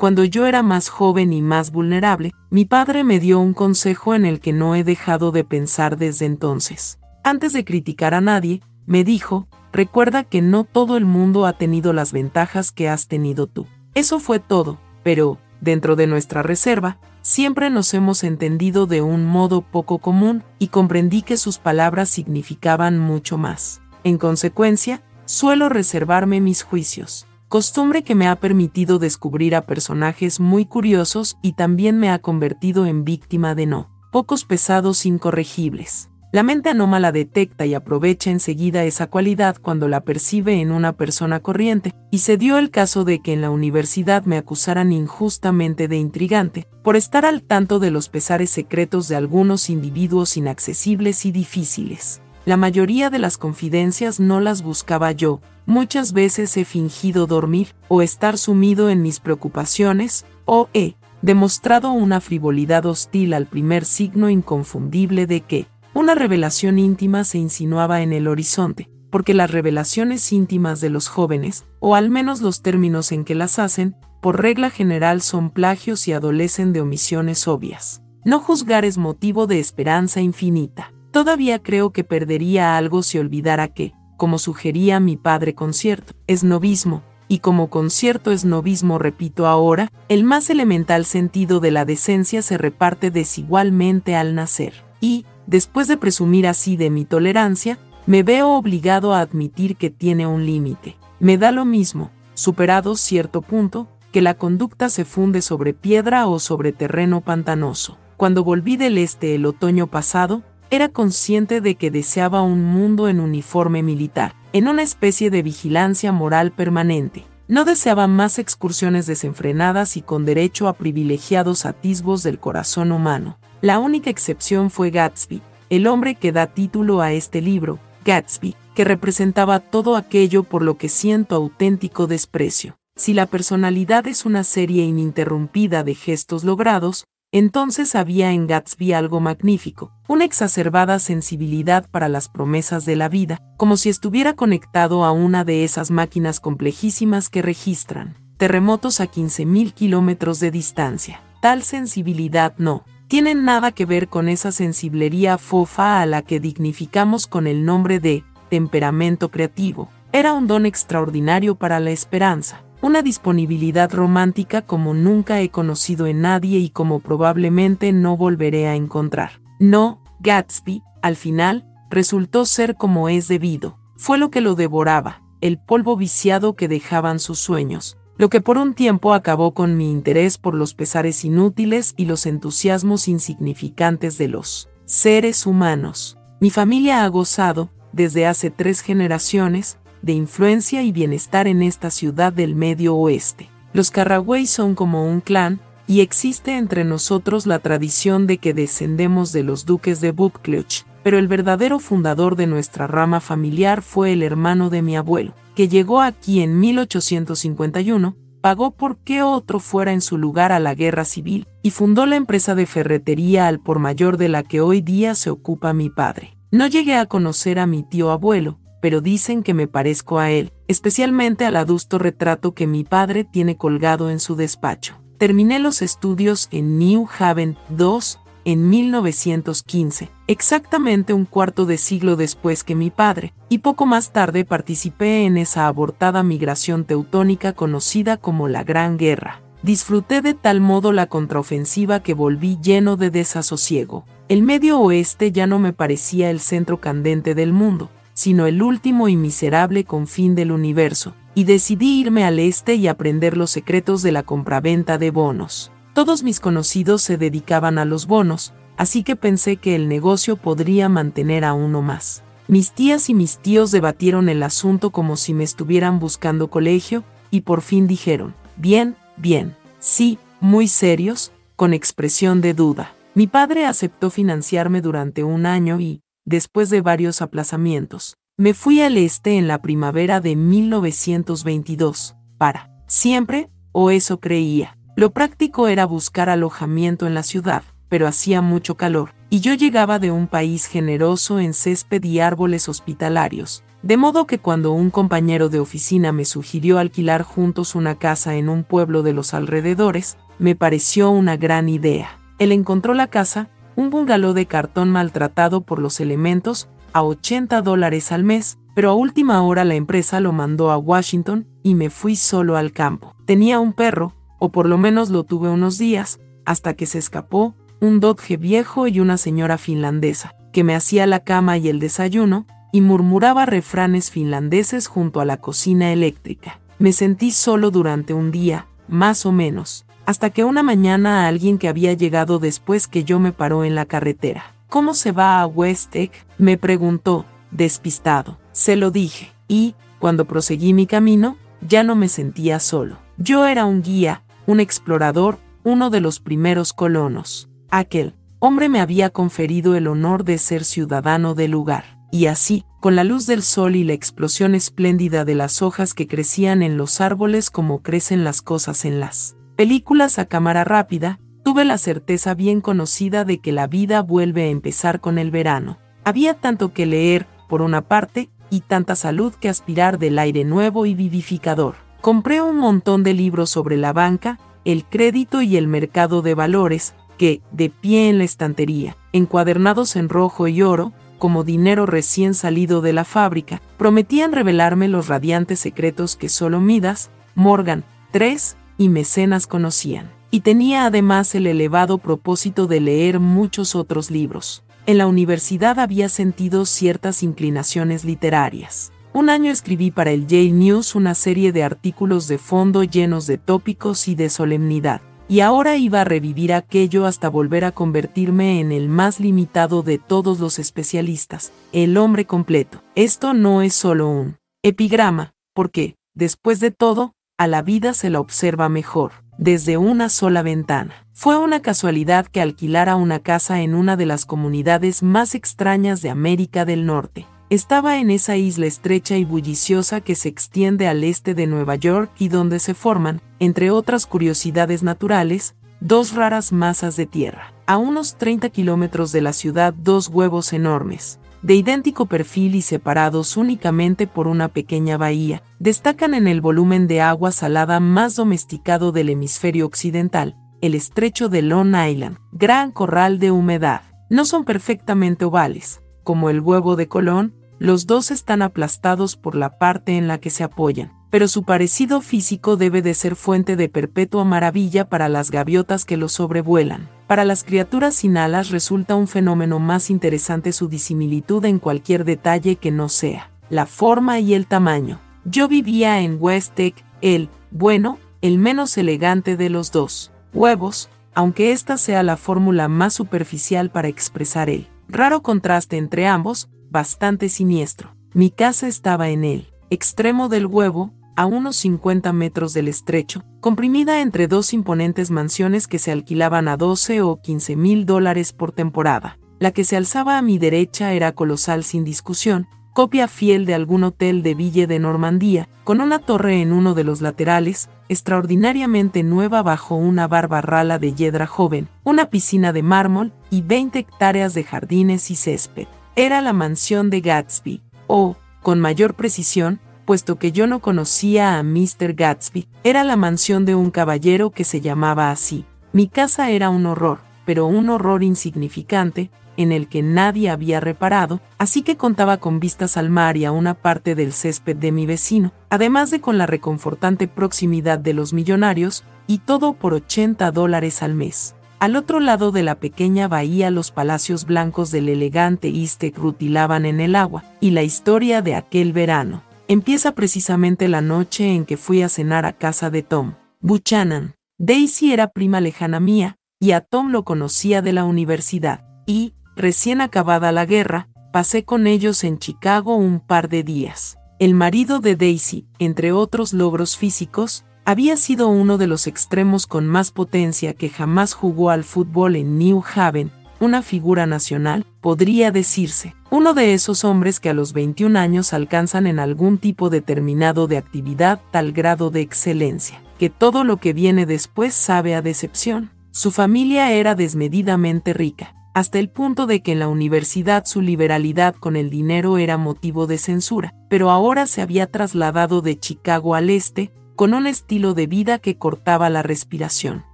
cuando 0.00 0.24
yo 0.24 0.46
era 0.46 0.62
más 0.62 0.88
joven 0.88 1.30
y 1.34 1.42
más 1.42 1.72
vulnerable, 1.72 2.32
mi 2.48 2.64
padre 2.64 3.04
me 3.04 3.20
dio 3.20 3.38
un 3.38 3.52
consejo 3.52 4.14
en 4.14 4.24
el 4.24 4.40
que 4.40 4.54
no 4.54 4.74
he 4.74 4.82
dejado 4.82 5.30
de 5.30 5.44
pensar 5.44 5.98
desde 5.98 6.24
entonces. 6.24 6.98
Antes 7.22 7.52
de 7.52 7.66
criticar 7.66 8.14
a 8.14 8.22
nadie, 8.22 8.62
me 8.86 9.04
dijo, 9.04 9.46
recuerda 9.74 10.24
que 10.24 10.40
no 10.40 10.64
todo 10.64 10.96
el 10.96 11.04
mundo 11.04 11.44
ha 11.44 11.52
tenido 11.52 11.92
las 11.92 12.14
ventajas 12.14 12.72
que 12.72 12.88
has 12.88 13.08
tenido 13.08 13.46
tú. 13.46 13.66
Eso 13.92 14.20
fue 14.20 14.38
todo, 14.38 14.78
pero, 15.02 15.36
dentro 15.60 15.96
de 15.96 16.06
nuestra 16.06 16.42
reserva, 16.42 16.96
siempre 17.20 17.68
nos 17.68 17.92
hemos 17.92 18.24
entendido 18.24 18.86
de 18.86 19.02
un 19.02 19.26
modo 19.26 19.60
poco 19.60 19.98
común 19.98 20.44
y 20.58 20.68
comprendí 20.68 21.20
que 21.20 21.36
sus 21.36 21.58
palabras 21.58 22.08
significaban 22.08 22.98
mucho 22.98 23.36
más. 23.36 23.82
En 24.02 24.16
consecuencia, 24.16 25.02
suelo 25.26 25.68
reservarme 25.68 26.40
mis 26.40 26.62
juicios 26.62 27.26
costumbre 27.50 28.04
que 28.04 28.14
me 28.14 28.28
ha 28.28 28.36
permitido 28.36 29.00
descubrir 29.00 29.56
a 29.56 29.66
personajes 29.66 30.38
muy 30.38 30.66
curiosos 30.66 31.36
y 31.42 31.54
también 31.54 31.98
me 31.98 32.08
ha 32.08 32.20
convertido 32.20 32.86
en 32.86 33.04
víctima 33.04 33.56
de 33.56 33.66
no 33.66 33.90
pocos 34.12 34.44
pesados 34.44 35.04
incorregibles. 35.04 36.10
La 36.32 36.44
mente 36.44 36.68
anómala 36.68 37.10
detecta 37.10 37.66
y 37.66 37.74
aprovecha 37.74 38.30
enseguida 38.30 38.84
esa 38.84 39.08
cualidad 39.08 39.56
cuando 39.60 39.88
la 39.88 40.02
percibe 40.02 40.60
en 40.60 40.70
una 40.70 40.92
persona 40.92 41.40
corriente, 41.40 41.92
y 42.12 42.18
se 42.18 42.36
dio 42.36 42.58
el 42.58 42.70
caso 42.70 43.04
de 43.04 43.20
que 43.20 43.32
en 43.32 43.40
la 43.40 43.50
universidad 43.50 44.24
me 44.24 44.36
acusaran 44.36 44.92
injustamente 44.92 45.88
de 45.88 45.96
intrigante, 45.96 46.68
por 46.84 46.94
estar 46.94 47.24
al 47.24 47.42
tanto 47.42 47.80
de 47.80 47.90
los 47.90 48.08
pesares 48.08 48.50
secretos 48.50 49.08
de 49.08 49.16
algunos 49.16 49.70
individuos 49.70 50.36
inaccesibles 50.36 51.26
y 51.26 51.32
difíciles. 51.32 52.22
La 52.46 52.56
mayoría 52.56 53.10
de 53.10 53.18
las 53.18 53.36
confidencias 53.36 54.18
no 54.18 54.40
las 54.40 54.62
buscaba 54.62 55.12
yo, 55.12 55.40
muchas 55.66 56.12
veces 56.12 56.56
he 56.56 56.64
fingido 56.64 57.26
dormir 57.26 57.74
o 57.88 58.00
estar 58.00 58.38
sumido 58.38 58.88
en 58.88 59.02
mis 59.02 59.20
preocupaciones, 59.20 60.24
o 60.46 60.68
he 60.72 60.94
demostrado 61.22 61.92
una 61.92 62.20
frivolidad 62.20 62.86
hostil 62.86 63.34
al 63.34 63.46
primer 63.46 63.84
signo 63.84 64.30
inconfundible 64.30 65.26
de 65.26 65.42
que 65.42 65.66
una 65.92 66.14
revelación 66.14 66.78
íntima 66.78 67.24
se 67.24 67.38
insinuaba 67.38 68.00
en 68.00 68.12
el 68.12 68.26
horizonte, 68.26 68.88
porque 69.10 69.34
las 69.34 69.50
revelaciones 69.50 70.32
íntimas 70.32 70.80
de 70.80 70.88
los 70.88 71.08
jóvenes, 71.08 71.66
o 71.78 71.94
al 71.94 72.08
menos 72.08 72.40
los 72.40 72.62
términos 72.62 73.12
en 73.12 73.24
que 73.24 73.34
las 73.34 73.58
hacen, 73.58 73.96
por 74.22 74.40
regla 74.40 74.70
general 74.70 75.20
son 75.20 75.50
plagios 75.50 76.08
y 76.08 76.12
adolecen 76.12 76.72
de 76.72 76.80
omisiones 76.80 77.48
obvias. 77.48 78.02
No 78.24 78.38
juzgar 78.40 78.84
es 78.84 78.98
motivo 78.98 79.46
de 79.46 79.60
esperanza 79.60 80.20
infinita. 80.20 80.92
Todavía 81.10 81.60
creo 81.62 81.90
que 81.90 82.04
perdería 82.04 82.76
algo 82.76 83.02
si 83.02 83.18
olvidara 83.18 83.68
que, 83.68 83.92
como 84.16 84.38
sugería 84.38 85.00
mi 85.00 85.16
padre 85.16 85.54
concierto, 85.54 86.14
es 86.26 86.44
novismo, 86.44 87.02
y 87.26 87.38
como 87.38 87.70
concierto 87.70 88.32
es 88.32 88.44
novismo 88.44 88.98
repito 88.98 89.46
ahora, 89.46 89.90
el 90.08 90.24
más 90.24 90.50
elemental 90.50 91.04
sentido 91.04 91.60
de 91.60 91.70
la 91.70 91.84
decencia 91.84 92.42
se 92.42 92.58
reparte 92.58 93.10
desigualmente 93.10 94.14
al 94.14 94.34
nacer. 94.34 94.72
Y, 95.00 95.26
después 95.46 95.88
de 95.88 95.96
presumir 95.96 96.46
así 96.46 96.76
de 96.76 96.90
mi 96.90 97.04
tolerancia, 97.04 97.78
me 98.06 98.22
veo 98.22 98.50
obligado 98.50 99.14
a 99.14 99.20
admitir 99.20 99.76
que 99.76 99.90
tiene 99.90 100.26
un 100.26 100.44
límite. 100.44 100.96
Me 101.18 101.38
da 101.38 101.52
lo 101.52 101.64
mismo, 101.64 102.10
superado 102.34 102.96
cierto 102.96 103.42
punto, 103.42 103.88
que 104.12 104.22
la 104.22 104.34
conducta 104.34 104.88
se 104.88 105.04
funde 105.04 105.42
sobre 105.42 105.72
piedra 105.72 106.26
o 106.26 106.38
sobre 106.38 106.72
terreno 106.72 107.20
pantanoso. 107.20 107.98
Cuando 108.16 108.44
volví 108.44 108.76
del 108.76 108.98
este 108.98 109.34
el 109.34 109.46
otoño 109.46 109.86
pasado, 109.86 110.42
era 110.70 110.88
consciente 110.88 111.60
de 111.60 111.74
que 111.74 111.90
deseaba 111.90 112.42
un 112.42 112.64
mundo 112.64 113.08
en 113.08 113.20
uniforme 113.20 113.82
militar, 113.82 114.34
en 114.52 114.68
una 114.68 114.82
especie 114.82 115.30
de 115.30 115.42
vigilancia 115.42 116.12
moral 116.12 116.52
permanente. 116.52 117.26
No 117.48 117.64
deseaba 117.64 118.06
más 118.06 118.38
excursiones 118.38 119.06
desenfrenadas 119.06 119.96
y 119.96 120.02
con 120.02 120.24
derecho 120.24 120.68
a 120.68 120.74
privilegiados 120.74 121.66
atisbos 121.66 122.22
del 122.22 122.38
corazón 122.38 122.92
humano. 122.92 123.38
La 123.60 123.80
única 123.80 124.08
excepción 124.08 124.70
fue 124.70 124.90
Gatsby, 124.90 125.42
el 125.68 125.88
hombre 125.88 126.14
que 126.14 126.30
da 126.30 126.46
título 126.46 127.00
a 127.00 127.12
este 127.12 127.40
libro, 127.40 127.80
Gatsby, 128.04 128.54
que 128.76 128.84
representaba 128.84 129.58
todo 129.58 129.96
aquello 129.96 130.44
por 130.44 130.62
lo 130.62 130.78
que 130.78 130.88
siento 130.88 131.34
auténtico 131.34 132.06
desprecio. 132.06 132.76
Si 132.94 133.14
la 133.14 133.26
personalidad 133.26 134.06
es 134.06 134.24
una 134.24 134.44
serie 134.44 134.84
ininterrumpida 134.84 135.82
de 135.82 135.94
gestos 135.94 136.44
logrados, 136.44 137.04
entonces 137.32 137.94
había 137.94 138.32
en 138.32 138.46
Gatsby 138.46 138.92
algo 138.92 139.20
magnífico, 139.20 139.92
una 140.08 140.24
exacerbada 140.24 140.98
sensibilidad 140.98 141.88
para 141.88 142.08
las 142.08 142.28
promesas 142.28 142.84
de 142.84 142.96
la 142.96 143.08
vida, 143.08 143.38
como 143.56 143.76
si 143.76 143.88
estuviera 143.88 144.34
conectado 144.34 145.04
a 145.04 145.12
una 145.12 145.44
de 145.44 145.64
esas 145.64 145.90
máquinas 145.90 146.40
complejísimas 146.40 147.28
que 147.28 147.42
registran 147.42 148.16
terremotos 148.36 149.00
a 149.00 149.06
15.000 149.06 149.74
kilómetros 149.74 150.40
de 150.40 150.50
distancia. 150.50 151.20
Tal 151.42 151.62
sensibilidad 151.62 152.54
no 152.56 152.84
tiene 153.06 153.34
nada 153.34 153.72
que 153.72 153.84
ver 153.86 154.08
con 154.08 154.28
esa 154.28 154.50
sensiblería 154.50 155.36
fofa 155.36 156.00
a 156.00 156.06
la 156.06 156.22
que 156.22 156.40
dignificamos 156.40 157.26
con 157.26 157.46
el 157.46 157.64
nombre 157.64 158.00
de 158.00 158.24
temperamento 158.48 159.30
creativo. 159.30 159.90
Era 160.12 160.32
un 160.32 160.46
don 160.46 160.64
extraordinario 160.64 161.54
para 161.54 161.80
la 161.80 161.90
esperanza 161.90 162.64
una 162.82 163.02
disponibilidad 163.02 163.92
romántica 163.92 164.62
como 164.62 164.94
nunca 164.94 165.40
he 165.40 165.50
conocido 165.50 166.06
en 166.06 166.22
nadie 166.22 166.58
y 166.58 166.70
como 166.70 167.00
probablemente 167.00 167.92
no 167.92 168.16
volveré 168.16 168.68
a 168.68 168.74
encontrar. 168.74 169.40
No, 169.58 170.02
Gatsby, 170.20 170.82
al 171.02 171.16
final, 171.16 171.66
resultó 171.90 172.46
ser 172.46 172.76
como 172.76 173.08
es 173.08 173.28
debido. 173.28 173.78
Fue 173.96 174.16
lo 174.16 174.30
que 174.30 174.40
lo 174.40 174.54
devoraba, 174.54 175.22
el 175.40 175.58
polvo 175.58 175.96
viciado 175.96 176.56
que 176.56 176.68
dejaban 176.68 177.18
sus 177.18 177.38
sueños, 177.38 177.98
lo 178.16 178.30
que 178.30 178.40
por 178.40 178.56
un 178.56 178.74
tiempo 178.74 179.12
acabó 179.12 179.52
con 179.52 179.76
mi 179.76 179.90
interés 179.90 180.38
por 180.38 180.54
los 180.54 180.74
pesares 180.74 181.24
inútiles 181.24 181.94
y 181.96 182.06
los 182.06 182.26
entusiasmos 182.26 183.08
insignificantes 183.08 184.16
de 184.16 184.28
los 184.28 184.68
seres 184.86 185.46
humanos. 185.46 186.16
Mi 186.40 186.50
familia 186.50 187.04
ha 187.04 187.08
gozado, 187.08 187.70
desde 187.92 188.26
hace 188.26 188.50
tres 188.50 188.80
generaciones, 188.80 189.78
de 190.02 190.12
influencia 190.12 190.82
y 190.82 190.92
bienestar 190.92 191.46
en 191.46 191.62
esta 191.62 191.90
ciudad 191.90 192.32
del 192.32 192.54
medio 192.54 192.94
oeste. 192.96 193.50
Los 193.72 193.90
Carraway 193.90 194.46
son 194.46 194.74
como 194.74 195.04
un 195.04 195.20
clan, 195.20 195.60
y 195.86 196.00
existe 196.00 196.56
entre 196.56 196.84
nosotros 196.84 197.46
la 197.46 197.58
tradición 197.58 198.26
de 198.26 198.38
que 198.38 198.54
descendemos 198.54 199.32
de 199.32 199.42
los 199.42 199.66
duques 199.66 200.00
de 200.00 200.12
Buccleuch, 200.12 200.84
pero 201.02 201.18
el 201.18 201.28
verdadero 201.28 201.78
fundador 201.78 202.36
de 202.36 202.46
nuestra 202.46 202.86
rama 202.86 203.20
familiar 203.20 203.82
fue 203.82 204.12
el 204.12 204.22
hermano 204.22 204.70
de 204.70 204.82
mi 204.82 204.96
abuelo, 204.96 205.34
que 205.54 205.68
llegó 205.68 206.00
aquí 206.00 206.42
en 206.42 206.60
1851, 206.60 208.16
pagó 208.40 208.70
por 208.70 208.98
qué 208.98 209.22
otro 209.22 209.60
fuera 209.60 209.92
en 209.92 210.00
su 210.00 210.16
lugar 210.16 210.52
a 210.52 210.60
la 210.60 210.74
guerra 210.74 211.04
civil, 211.04 211.46
y 211.62 211.70
fundó 211.70 212.06
la 212.06 212.16
empresa 212.16 212.54
de 212.54 212.66
ferretería 212.66 213.48
al 213.48 213.60
por 213.60 213.78
mayor 213.78 214.16
de 214.16 214.28
la 214.28 214.42
que 214.42 214.60
hoy 214.60 214.80
día 214.80 215.14
se 215.14 215.30
ocupa 215.30 215.72
mi 215.72 215.90
padre. 215.90 216.36
No 216.50 216.66
llegué 216.66 216.96
a 216.96 217.06
conocer 217.06 217.58
a 217.58 217.66
mi 217.66 217.82
tío 217.82 218.10
abuelo, 218.10 218.58
pero 218.80 219.00
dicen 219.00 219.42
que 219.42 219.54
me 219.54 219.68
parezco 219.68 220.18
a 220.18 220.30
él, 220.30 220.52
especialmente 220.68 221.44
al 221.46 221.56
adusto 221.56 221.98
retrato 221.98 222.54
que 222.54 222.66
mi 222.66 222.84
padre 222.84 223.24
tiene 223.24 223.56
colgado 223.56 224.10
en 224.10 224.20
su 224.20 224.36
despacho. 224.36 225.00
Terminé 225.18 225.58
los 225.58 225.82
estudios 225.82 226.48
en 226.50 226.78
New 226.78 227.06
Haven 227.18 227.56
II 227.78 227.98
en 228.44 228.70
1915, 228.70 230.10
exactamente 230.26 231.12
un 231.12 231.26
cuarto 231.26 231.66
de 231.66 231.76
siglo 231.76 232.16
después 232.16 232.64
que 232.64 232.74
mi 232.74 232.90
padre, 232.90 233.34
y 233.48 233.58
poco 233.58 233.84
más 233.84 234.12
tarde 234.12 234.44
participé 234.44 235.26
en 235.26 235.36
esa 235.36 235.66
abortada 235.66 236.22
migración 236.22 236.84
teutónica 236.84 237.52
conocida 237.52 238.16
como 238.16 238.48
la 238.48 238.64
Gran 238.64 238.96
Guerra. 238.96 239.42
Disfruté 239.62 240.22
de 240.22 240.32
tal 240.32 240.62
modo 240.62 240.90
la 240.90 241.06
contraofensiva 241.06 242.00
que 242.00 242.14
volví 242.14 242.58
lleno 242.62 242.96
de 242.96 243.10
desasosiego. 243.10 244.06
El 244.28 244.42
medio 244.42 244.80
oeste 244.80 245.32
ya 245.32 245.46
no 245.46 245.58
me 245.58 245.74
parecía 245.74 246.30
el 246.30 246.40
centro 246.40 246.80
candente 246.80 247.34
del 247.34 247.52
mundo, 247.52 247.90
sino 248.20 248.46
el 248.46 248.62
último 248.62 249.08
y 249.08 249.16
miserable 249.16 249.84
confín 249.84 250.34
del 250.34 250.52
universo, 250.52 251.14
y 251.34 251.44
decidí 251.44 252.00
irme 252.00 252.24
al 252.24 252.38
este 252.38 252.74
y 252.74 252.86
aprender 252.86 253.34
los 253.34 253.50
secretos 253.50 254.02
de 254.02 254.12
la 254.12 254.24
compraventa 254.24 254.98
de 254.98 255.10
bonos. 255.10 255.72
Todos 255.94 256.22
mis 256.22 256.38
conocidos 256.38 257.00
se 257.00 257.16
dedicaban 257.16 257.78
a 257.78 257.86
los 257.86 258.06
bonos, 258.06 258.52
así 258.76 259.04
que 259.04 259.16
pensé 259.16 259.56
que 259.56 259.74
el 259.74 259.88
negocio 259.88 260.36
podría 260.36 260.90
mantener 260.90 261.46
a 261.46 261.54
uno 261.54 261.80
más. 261.80 262.22
Mis 262.46 262.72
tías 262.72 263.08
y 263.08 263.14
mis 263.14 263.38
tíos 263.38 263.70
debatieron 263.70 264.28
el 264.28 264.42
asunto 264.42 264.90
como 264.90 265.16
si 265.16 265.32
me 265.32 265.44
estuvieran 265.44 265.98
buscando 265.98 266.50
colegio, 266.50 267.04
y 267.30 267.40
por 267.40 267.62
fin 267.62 267.86
dijeron, 267.86 268.34
bien, 268.58 268.96
bien, 269.16 269.56
sí, 269.78 270.18
muy 270.42 270.68
serios, 270.68 271.32
con 271.56 271.72
expresión 271.72 272.42
de 272.42 272.52
duda. 272.52 272.92
Mi 273.14 273.26
padre 273.28 273.64
aceptó 273.64 274.10
financiarme 274.10 274.82
durante 274.82 275.24
un 275.24 275.46
año 275.46 275.80
y, 275.80 276.02
después 276.30 276.70
de 276.70 276.80
varios 276.80 277.22
aplazamientos. 277.22 278.16
Me 278.38 278.54
fui 278.54 278.80
al 278.80 278.96
este 278.96 279.36
en 279.36 279.48
la 279.48 279.60
primavera 279.60 280.20
de 280.20 280.36
1922, 280.36 282.14
para, 282.38 282.70
siempre, 282.86 283.50
o 283.72 283.90
eso 283.90 284.20
creía. 284.20 284.78
Lo 284.94 285.10
práctico 285.10 285.66
era 285.66 285.84
buscar 285.84 286.30
alojamiento 286.30 287.06
en 287.06 287.14
la 287.14 287.24
ciudad, 287.24 287.64
pero 287.88 288.06
hacía 288.06 288.42
mucho 288.42 288.76
calor, 288.76 289.12
y 289.28 289.40
yo 289.40 289.54
llegaba 289.54 289.98
de 289.98 290.12
un 290.12 290.28
país 290.28 290.66
generoso 290.66 291.40
en 291.40 291.52
césped 291.52 292.02
y 292.04 292.20
árboles 292.20 292.68
hospitalarios, 292.68 293.62
De 293.82 293.96
modo 293.96 294.26
que 294.26 294.38
cuando 294.38 294.72
un 294.72 294.90
compañero 294.90 295.48
de 295.48 295.58
oficina 295.58 296.12
me 296.12 296.26
sugirió 296.26 296.78
alquilar 296.78 297.22
juntos 297.22 297.74
una 297.74 297.94
casa 297.96 298.36
en 298.36 298.50
un 298.50 298.62
pueblo 298.62 299.02
de 299.02 299.14
los 299.14 299.32
alrededores, 299.32 300.18
me 300.38 300.54
pareció 300.54 301.10
una 301.10 301.36
gran 301.38 301.68
idea. 301.68 302.18
Él 302.38 302.52
encontró 302.52 302.92
la 302.94 303.06
casa, 303.06 303.48
un 303.76 303.90
bungalow 303.90 304.32
de 304.32 304.46
cartón 304.46 304.90
maltratado 304.90 305.62
por 305.62 305.78
los 305.78 306.00
elementos, 306.00 306.68
a 306.92 307.02
80 307.02 307.62
dólares 307.62 308.12
al 308.12 308.24
mes, 308.24 308.58
pero 308.74 308.90
a 308.90 308.94
última 308.94 309.42
hora 309.42 309.64
la 309.64 309.74
empresa 309.74 310.20
lo 310.20 310.32
mandó 310.32 310.70
a 310.70 310.78
Washington 310.78 311.46
y 311.62 311.74
me 311.74 311.90
fui 311.90 312.16
solo 312.16 312.56
al 312.56 312.72
campo. 312.72 313.14
Tenía 313.26 313.60
un 313.60 313.72
perro, 313.72 314.14
o 314.38 314.50
por 314.50 314.68
lo 314.68 314.78
menos 314.78 315.10
lo 315.10 315.24
tuve 315.24 315.48
unos 315.50 315.78
días, 315.78 316.20
hasta 316.44 316.74
que 316.74 316.86
se 316.86 316.98
escapó, 316.98 317.54
un 317.80 318.00
Dodge 318.00 318.36
viejo 318.36 318.86
y 318.86 319.00
una 319.00 319.16
señora 319.16 319.58
finlandesa, 319.58 320.34
que 320.52 320.64
me 320.64 320.74
hacía 320.74 321.06
la 321.06 321.20
cama 321.20 321.58
y 321.58 321.68
el 321.68 321.78
desayuno, 321.78 322.46
y 322.72 322.80
murmuraba 322.80 323.46
refranes 323.46 324.10
finlandeses 324.10 324.86
junto 324.86 325.20
a 325.20 325.24
la 325.24 325.38
cocina 325.38 325.92
eléctrica. 325.92 326.60
Me 326.78 326.92
sentí 326.92 327.30
solo 327.30 327.70
durante 327.70 328.14
un 328.14 328.30
día, 328.30 328.66
más 328.88 329.26
o 329.26 329.32
menos, 329.32 329.86
hasta 330.06 330.30
que 330.30 330.44
una 330.44 330.62
mañana 330.62 331.26
alguien 331.26 331.58
que 331.58 331.68
había 331.68 331.92
llegado 331.92 332.38
después 332.38 332.88
que 332.88 333.04
yo 333.04 333.18
me 333.20 333.32
paró 333.32 333.64
en 333.64 333.74
la 333.74 333.86
carretera. 333.86 334.54
¿Cómo 334.68 334.94
se 334.94 335.12
va 335.12 335.40
a 335.40 335.46
West 335.46 335.96
me 336.38 336.56
preguntó, 336.56 337.26
despistado. 337.50 338.38
Se 338.52 338.76
lo 338.76 338.90
dije, 338.90 339.32
y, 339.48 339.74
cuando 339.98 340.24
proseguí 340.24 340.72
mi 340.72 340.86
camino, 340.86 341.36
ya 341.60 341.82
no 341.82 341.96
me 341.96 342.08
sentía 342.08 342.60
solo. 342.60 342.98
Yo 343.18 343.46
era 343.46 343.64
un 343.64 343.82
guía, 343.82 344.22
un 344.46 344.60
explorador, 344.60 345.38
uno 345.64 345.90
de 345.90 346.00
los 346.00 346.20
primeros 346.20 346.72
colonos. 346.72 347.48
Aquel 347.70 348.14
hombre 348.38 348.68
me 348.68 348.80
había 348.80 349.10
conferido 349.10 349.74
el 349.74 349.86
honor 349.86 350.24
de 350.24 350.38
ser 350.38 350.64
ciudadano 350.64 351.34
del 351.34 351.50
lugar. 351.50 351.98
Y 352.10 352.26
así, 352.26 352.64
con 352.80 352.96
la 352.96 353.04
luz 353.04 353.26
del 353.26 353.42
sol 353.42 353.76
y 353.76 353.84
la 353.84 353.92
explosión 353.92 354.54
espléndida 354.54 355.24
de 355.24 355.34
las 355.34 355.62
hojas 355.62 355.94
que 355.94 356.08
crecían 356.08 356.62
en 356.62 356.76
los 356.76 357.00
árboles 357.00 357.50
como 357.50 357.82
crecen 357.82 358.24
las 358.24 358.42
cosas 358.42 358.84
en 358.84 358.98
las 358.98 359.36
películas 359.60 360.18
a 360.18 360.24
cámara 360.24 360.64
rápida, 360.64 361.20
tuve 361.42 361.66
la 361.66 361.76
certeza 361.76 362.32
bien 362.32 362.62
conocida 362.62 363.26
de 363.26 363.40
que 363.40 363.52
la 363.52 363.66
vida 363.66 364.00
vuelve 364.00 364.44
a 364.44 364.46
empezar 364.46 365.00
con 365.00 365.18
el 365.18 365.30
verano. 365.30 365.76
Había 366.02 366.32
tanto 366.32 366.72
que 366.72 366.86
leer, 366.86 367.26
por 367.46 367.60
una 367.60 367.82
parte, 367.82 368.30
y 368.48 368.60
tanta 368.60 368.96
salud 368.96 369.34
que 369.34 369.50
aspirar 369.50 369.98
del 369.98 370.18
aire 370.18 370.44
nuevo 370.44 370.86
y 370.86 370.94
vivificador. 370.94 371.74
Compré 372.00 372.40
un 372.40 372.56
montón 372.56 373.02
de 373.02 373.12
libros 373.12 373.50
sobre 373.50 373.76
la 373.76 373.92
banca, 373.92 374.40
el 374.64 374.86
crédito 374.86 375.42
y 375.42 375.58
el 375.58 375.68
mercado 375.68 376.22
de 376.22 376.32
valores, 376.34 376.94
que, 377.18 377.42
de 377.52 377.68
pie 377.68 378.08
en 378.08 378.16
la 378.16 378.24
estantería, 378.24 378.96
encuadernados 379.12 379.94
en 379.94 380.08
rojo 380.08 380.48
y 380.48 380.62
oro, 380.62 380.94
como 381.18 381.44
dinero 381.44 381.84
recién 381.84 382.32
salido 382.32 382.80
de 382.80 382.94
la 382.94 383.04
fábrica, 383.04 383.60
prometían 383.76 384.32
revelarme 384.32 384.88
los 384.88 385.08
radiantes 385.08 385.60
secretos 385.60 386.16
que 386.16 386.30
solo 386.30 386.60
Midas, 386.60 387.10
Morgan, 387.34 387.84
Tres 388.10 388.56
y 388.80 388.88
Mecenas 388.88 389.46
conocían. 389.46 390.10
Y 390.30 390.40
tenía 390.40 390.86
además 390.86 391.34
el 391.34 391.46
elevado 391.46 391.98
propósito 391.98 392.66
de 392.66 392.80
leer 392.80 393.20
muchos 393.20 393.74
otros 393.74 394.10
libros. 394.10 394.64
En 394.86 394.96
la 394.96 395.06
universidad 395.06 395.78
había 395.78 396.08
sentido 396.08 396.64
ciertas 396.64 397.22
inclinaciones 397.22 398.06
literarias. 398.06 398.90
Un 399.12 399.28
año 399.28 399.52
escribí 399.52 399.90
para 399.90 400.12
el 400.12 400.26
Yale 400.26 400.52
News 400.52 400.94
una 400.94 401.14
serie 401.14 401.52
de 401.52 401.62
artículos 401.62 402.26
de 402.26 402.38
fondo 402.38 402.82
llenos 402.82 403.26
de 403.26 403.36
tópicos 403.36 404.08
y 404.08 404.14
de 404.14 404.30
solemnidad 404.30 405.02
y 405.28 405.40
ahora 405.40 405.76
iba 405.76 406.00
a 406.00 406.04
revivir 406.04 406.52
aquello 406.54 407.04
hasta 407.04 407.28
volver 407.28 407.66
a 407.66 407.72
convertirme 407.72 408.60
en 408.60 408.72
el 408.72 408.88
más 408.88 409.20
limitado 409.20 409.82
de 409.82 409.98
todos 409.98 410.40
los 410.40 410.58
especialistas, 410.58 411.52
el 411.72 411.98
hombre 411.98 412.24
completo. 412.24 412.82
Esto 412.94 413.34
no 413.34 413.60
es 413.62 413.74
solo 413.74 414.08
un 414.08 414.38
epigrama, 414.64 415.34
porque, 415.54 415.94
después 416.14 416.58
de 416.58 416.72
todo, 416.72 417.14
a 417.40 417.46
la 417.46 417.62
vida 417.62 417.94
se 417.94 418.10
la 418.10 418.20
observa 418.20 418.68
mejor, 418.68 419.12
desde 419.38 419.78
una 419.78 420.10
sola 420.10 420.42
ventana. 420.42 420.92
Fue 421.14 421.38
una 421.38 421.62
casualidad 421.62 422.26
que 422.26 422.42
alquilara 422.42 422.96
una 422.96 423.20
casa 423.20 423.62
en 423.62 423.74
una 423.74 423.96
de 423.96 424.04
las 424.04 424.26
comunidades 424.26 425.02
más 425.02 425.34
extrañas 425.34 426.02
de 426.02 426.10
América 426.10 426.66
del 426.66 426.84
Norte. 426.84 427.26
Estaba 427.48 427.96
en 427.96 428.10
esa 428.10 428.36
isla 428.36 428.66
estrecha 428.66 429.16
y 429.16 429.24
bulliciosa 429.24 430.02
que 430.02 430.16
se 430.16 430.28
extiende 430.28 430.86
al 430.86 431.02
este 431.02 431.32
de 431.32 431.46
Nueva 431.46 431.76
York 431.76 432.10
y 432.18 432.28
donde 432.28 432.58
se 432.58 432.74
forman, 432.74 433.22
entre 433.38 433.70
otras 433.70 434.04
curiosidades 434.04 434.82
naturales, 434.82 435.54
dos 435.80 436.14
raras 436.14 436.52
masas 436.52 436.96
de 436.96 437.06
tierra. 437.06 437.54
A 437.64 437.78
unos 437.78 438.18
30 438.18 438.50
kilómetros 438.50 439.12
de 439.12 439.22
la 439.22 439.32
ciudad 439.32 439.72
dos 439.72 440.08
huevos 440.08 440.52
enormes, 440.52 441.19
de 441.42 441.54
idéntico 441.54 442.06
perfil 442.06 442.54
y 442.54 442.62
separados 442.62 443.36
únicamente 443.36 444.06
por 444.06 444.28
una 444.28 444.48
pequeña 444.48 444.96
bahía, 444.96 445.42
destacan 445.58 446.14
en 446.14 446.28
el 446.28 446.40
volumen 446.40 446.86
de 446.86 447.00
agua 447.00 447.32
salada 447.32 447.80
más 447.80 448.16
domesticado 448.16 448.92
del 448.92 449.08
hemisferio 449.08 449.66
occidental, 449.66 450.36
el 450.60 450.74
estrecho 450.74 451.28
de 451.28 451.42
Long 451.42 451.74
Island, 451.74 452.18
gran 452.32 452.72
corral 452.72 453.18
de 453.18 453.30
humedad. 453.30 453.82
No 454.10 454.24
son 454.24 454.44
perfectamente 454.44 455.24
ovales, 455.24 455.80
como 456.02 456.30
el 456.30 456.40
huevo 456.40 456.76
de 456.76 456.88
Colón, 456.88 457.34
los 457.58 457.86
dos 457.86 458.10
están 458.10 458.42
aplastados 458.42 459.16
por 459.16 459.34
la 459.34 459.58
parte 459.58 459.96
en 459.96 460.08
la 460.08 460.18
que 460.18 460.30
se 460.30 460.44
apoyan, 460.44 460.92
pero 461.10 461.28
su 461.28 461.42
parecido 461.42 462.00
físico 462.00 462.56
debe 462.56 462.82
de 462.82 462.94
ser 462.94 463.16
fuente 463.16 463.56
de 463.56 463.68
perpetua 463.68 464.24
maravilla 464.24 464.88
para 464.88 465.08
las 465.08 465.30
gaviotas 465.30 465.84
que 465.84 465.96
los 465.96 466.12
sobrevuelan. 466.12 466.88
Para 467.06 467.24
las 467.24 467.42
criaturas 467.44 467.96
sin 467.96 468.16
alas 468.16 468.50
resulta 468.50 468.94
un 468.94 469.08
fenómeno 469.08 469.58
más 469.58 469.90
interesante 469.90 470.52
su 470.52 470.68
disimilitud 470.68 471.44
en 471.44 471.58
cualquier 471.58 472.04
detalle 472.04 472.56
que 472.56 472.70
no 472.70 472.88
sea 472.88 473.30
la 473.50 473.66
forma 473.66 474.20
y 474.20 474.34
el 474.34 474.46
tamaño. 474.46 475.00
Yo 475.24 475.48
vivía 475.48 476.00
en 476.00 476.16
West 476.20 476.58
el, 477.02 477.28
bueno, 477.50 477.98
el 478.22 478.38
menos 478.38 478.78
elegante 478.78 479.36
de 479.36 479.50
los 479.50 479.72
dos 479.72 480.12
huevos, 480.32 480.88
aunque 481.14 481.52
esta 481.52 481.76
sea 481.76 482.02
la 482.02 482.16
fórmula 482.16 482.68
más 482.68 482.94
superficial 482.94 483.70
para 483.70 483.88
expresar 483.88 484.48
el 484.48 484.68
raro 484.88 485.22
contraste 485.22 485.76
entre 485.76 486.06
ambos, 486.06 486.48
bastante 486.70 487.28
siniestro. 487.28 487.94
Mi 488.14 488.30
casa 488.30 488.68
estaba 488.68 489.10
en 489.10 489.24
el 489.24 489.48
extremo 489.70 490.28
del 490.28 490.46
huevo, 490.46 490.92
a 491.20 491.26
unos 491.26 491.56
50 491.56 492.14
metros 492.14 492.54
del 492.54 492.66
estrecho, 492.66 493.22
comprimida 493.40 494.00
entre 494.00 494.26
dos 494.26 494.54
imponentes 494.54 495.10
mansiones 495.10 495.66
que 495.66 495.78
se 495.78 495.92
alquilaban 495.92 496.48
a 496.48 496.56
12 496.56 497.02
o 497.02 497.20
15 497.20 497.56
mil 497.56 497.84
dólares 497.84 498.32
por 498.32 498.52
temporada. 498.52 499.18
La 499.38 499.50
que 499.50 499.64
se 499.64 499.76
alzaba 499.76 500.16
a 500.16 500.22
mi 500.22 500.38
derecha 500.38 500.94
era 500.94 501.12
colosal 501.12 501.62
sin 501.62 501.84
discusión, 501.84 502.48
copia 502.72 503.06
fiel 503.06 503.44
de 503.44 503.52
algún 503.52 503.84
hotel 503.84 504.22
de 504.22 504.34
Ville 504.34 504.66
de 504.66 504.78
Normandía, 504.78 505.50
con 505.62 505.82
una 505.82 505.98
torre 505.98 506.40
en 506.40 506.54
uno 506.54 506.72
de 506.72 506.84
los 506.84 507.02
laterales, 507.02 507.68
extraordinariamente 507.90 509.02
nueva 509.02 509.42
bajo 509.42 509.74
una 509.74 510.08
barbarrala 510.08 510.78
de 510.78 510.94
hiedra 510.94 511.26
joven, 511.26 511.68
una 511.84 512.08
piscina 512.08 512.54
de 512.54 512.62
mármol 512.62 513.12
y 513.28 513.42
20 513.42 513.78
hectáreas 513.78 514.32
de 514.32 514.44
jardines 514.44 515.10
y 515.10 515.16
césped. 515.16 515.66
Era 515.96 516.22
la 516.22 516.32
mansión 516.32 516.88
de 516.88 517.02
Gatsby, 517.02 517.62
o, 517.88 518.16
con 518.40 518.58
mayor 518.58 518.94
precisión, 518.94 519.60
puesto 519.90 520.20
que 520.20 520.30
yo 520.30 520.46
no 520.46 520.60
conocía 520.60 521.36
a 521.36 521.42
Mr. 521.42 521.94
Gatsby, 521.94 522.46
era 522.62 522.84
la 522.84 522.94
mansión 522.94 523.44
de 523.44 523.56
un 523.56 523.72
caballero 523.72 524.30
que 524.30 524.44
se 524.44 524.60
llamaba 524.60 525.10
así. 525.10 525.46
Mi 525.72 525.88
casa 525.88 526.30
era 526.30 526.48
un 526.48 526.64
horror, 526.66 527.00
pero 527.24 527.46
un 527.46 527.68
horror 527.70 528.04
insignificante, 528.04 529.10
en 529.36 529.50
el 529.50 529.68
que 529.68 529.82
nadie 529.82 530.30
había 530.30 530.60
reparado, 530.60 531.20
así 531.38 531.62
que 531.62 531.76
contaba 531.76 532.18
con 532.18 532.38
vistas 532.38 532.76
al 532.76 532.88
mar 532.88 533.16
y 533.16 533.24
a 533.24 533.32
una 533.32 533.54
parte 533.54 533.96
del 533.96 534.12
césped 534.12 534.54
de 534.54 534.70
mi 534.70 534.86
vecino, 534.86 535.32
además 535.48 535.90
de 535.90 536.00
con 536.00 536.18
la 536.18 536.26
reconfortante 536.26 537.08
proximidad 537.08 537.80
de 537.80 537.92
los 537.92 538.12
millonarios, 538.12 538.84
y 539.08 539.18
todo 539.18 539.54
por 539.54 539.74
80 539.74 540.30
dólares 540.30 540.84
al 540.84 540.94
mes. 540.94 541.34
Al 541.58 541.74
otro 541.74 541.98
lado 541.98 542.30
de 542.30 542.44
la 542.44 542.60
pequeña 542.60 543.08
bahía 543.08 543.50
los 543.50 543.72
palacios 543.72 544.24
blancos 544.24 544.70
del 544.70 544.88
elegante 544.88 545.48
Istek 545.48 545.98
rutilaban 545.98 546.64
en 546.64 546.78
el 546.78 546.94
agua, 546.94 547.24
y 547.40 547.50
la 547.50 547.64
historia 547.64 548.22
de 548.22 548.36
aquel 548.36 548.72
verano 548.72 549.28
empieza 549.50 549.96
precisamente 549.96 550.68
la 550.68 550.80
noche 550.80 551.34
en 551.34 551.44
que 551.44 551.56
fui 551.56 551.82
a 551.82 551.88
cenar 551.88 552.24
a 552.24 552.34
casa 552.34 552.70
de 552.70 552.84
Tom 552.84 553.14
Buchanan. 553.40 554.14
Daisy 554.38 554.92
era 554.92 555.08
prima 555.08 555.40
lejana 555.40 555.80
mía, 555.80 556.18
y 556.38 556.52
a 556.52 556.60
Tom 556.60 556.92
lo 556.92 557.02
conocía 557.02 557.60
de 557.60 557.72
la 557.72 557.82
universidad, 557.82 558.64
y, 558.86 559.12
recién 559.34 559.80
acabada 559.80 560.30
la 560.30 560.46
guerra, 560.46 560.88
pasé 561.12 561.44
con 561.44 561.66
ellos 561.66 562.04
en 562.04 562.20
Chicago 562.20 562.76
un 562.76 563.00
par 563.00 563.28
de 563.28 563.42
días. 563.42 563.98
El 564.20 564.34
marido 564.34 564.78
de 564.78 564.94
Daisy, 564.94 565.48
entre 565.58 565.90
otros 565.90 566.32
logros 566.32 566.76
físicos, 566.76 567.44
había 567.64 567.96
sido 567.96 568.28
uno 568.28 568.56
de 568.56 568.68
los 568.68 568.86
extremos 568.86 569.48
con 569.48 569.66
más 569.66 569.90
potencia 569.90 570.54
que 570.54 570.68
jamás 570.68 571.12
jugó 571.12 571.50
al 571.50 571.64
fútbol 571.64 572.14
en 572.14 572.38
New 572.38 572.62
Haven, 572.72 573.10
una 573.40 573.62
figura 573.62 574.06
nacional, 574.06 574.64
podría 574.80 575.30
decirse, 575.30 575.94
uno 576.10 576.34
de 576.34 576.54
esos 576.54 576.84
hombres 576.84 577.20
que 577.20 577.30
a 577.30 577.34
los 577.34 577.52
21 577.52 577.98
años 577.98 578.32
alcanzan 578.32 578.86
en 578.86 578.98
algún 578.98 579.38
tipo 579.38 579.70
determinado 579.70 580.46
de 580.46 580.58
actividad 580.58 581.20
tal 581.30 581.52
grado 581.52 581.90
de 581.90 582.02
excelencia, 582.02 582.82
que 582.98 583.10
todo 583.10 583.42
lo 583.44 583.56
que 583.56 583.72
viene 583.72 584.06
después 584.06 584.54
sabe 584.54 584.94
a 584.94 585.02
decepción. 585.02 585.70
Su 585.90 586.10
familia 586.10 586.70
era 586.72 586.94
desmedidamente 586.94 587.92
rica, 587.94 588.34
hasta 588.54 588.78
el 588.78 588.88
punto 588.88 589.26
de 589.26 589.42
que 589.42 589.52
en 589.52 589.58
la 589.58 589.68
universidad 589.68 590.44
su 590.44 590.60
liberalidad 590.60 591.34
con 591.34 591.56
el 591.56 591.70
dinero 591.70 592.18
era 592.18 592.36
motivo 592.36 592.86
de 592.86 592.98
censura, 592.98 593.54
pero 593.68 593.90
ahora 593.90 594.26
se 594.26 594.42
había 594.42 594.66
trasladado 594.66 595.40
de 595.40 595.58
Chicago 595.58 596.14
al 596.14 596.30
este, 596.30 596.72
con 596.96 597.14
un 597.14 597.26
estilo 597.26 597.74
de 597.74 597.86
vida 597.86 598.18
que 598.18 598.36
cortaba 598.36 598.90
la 598.90 599.02
respiración. 599.02 599.84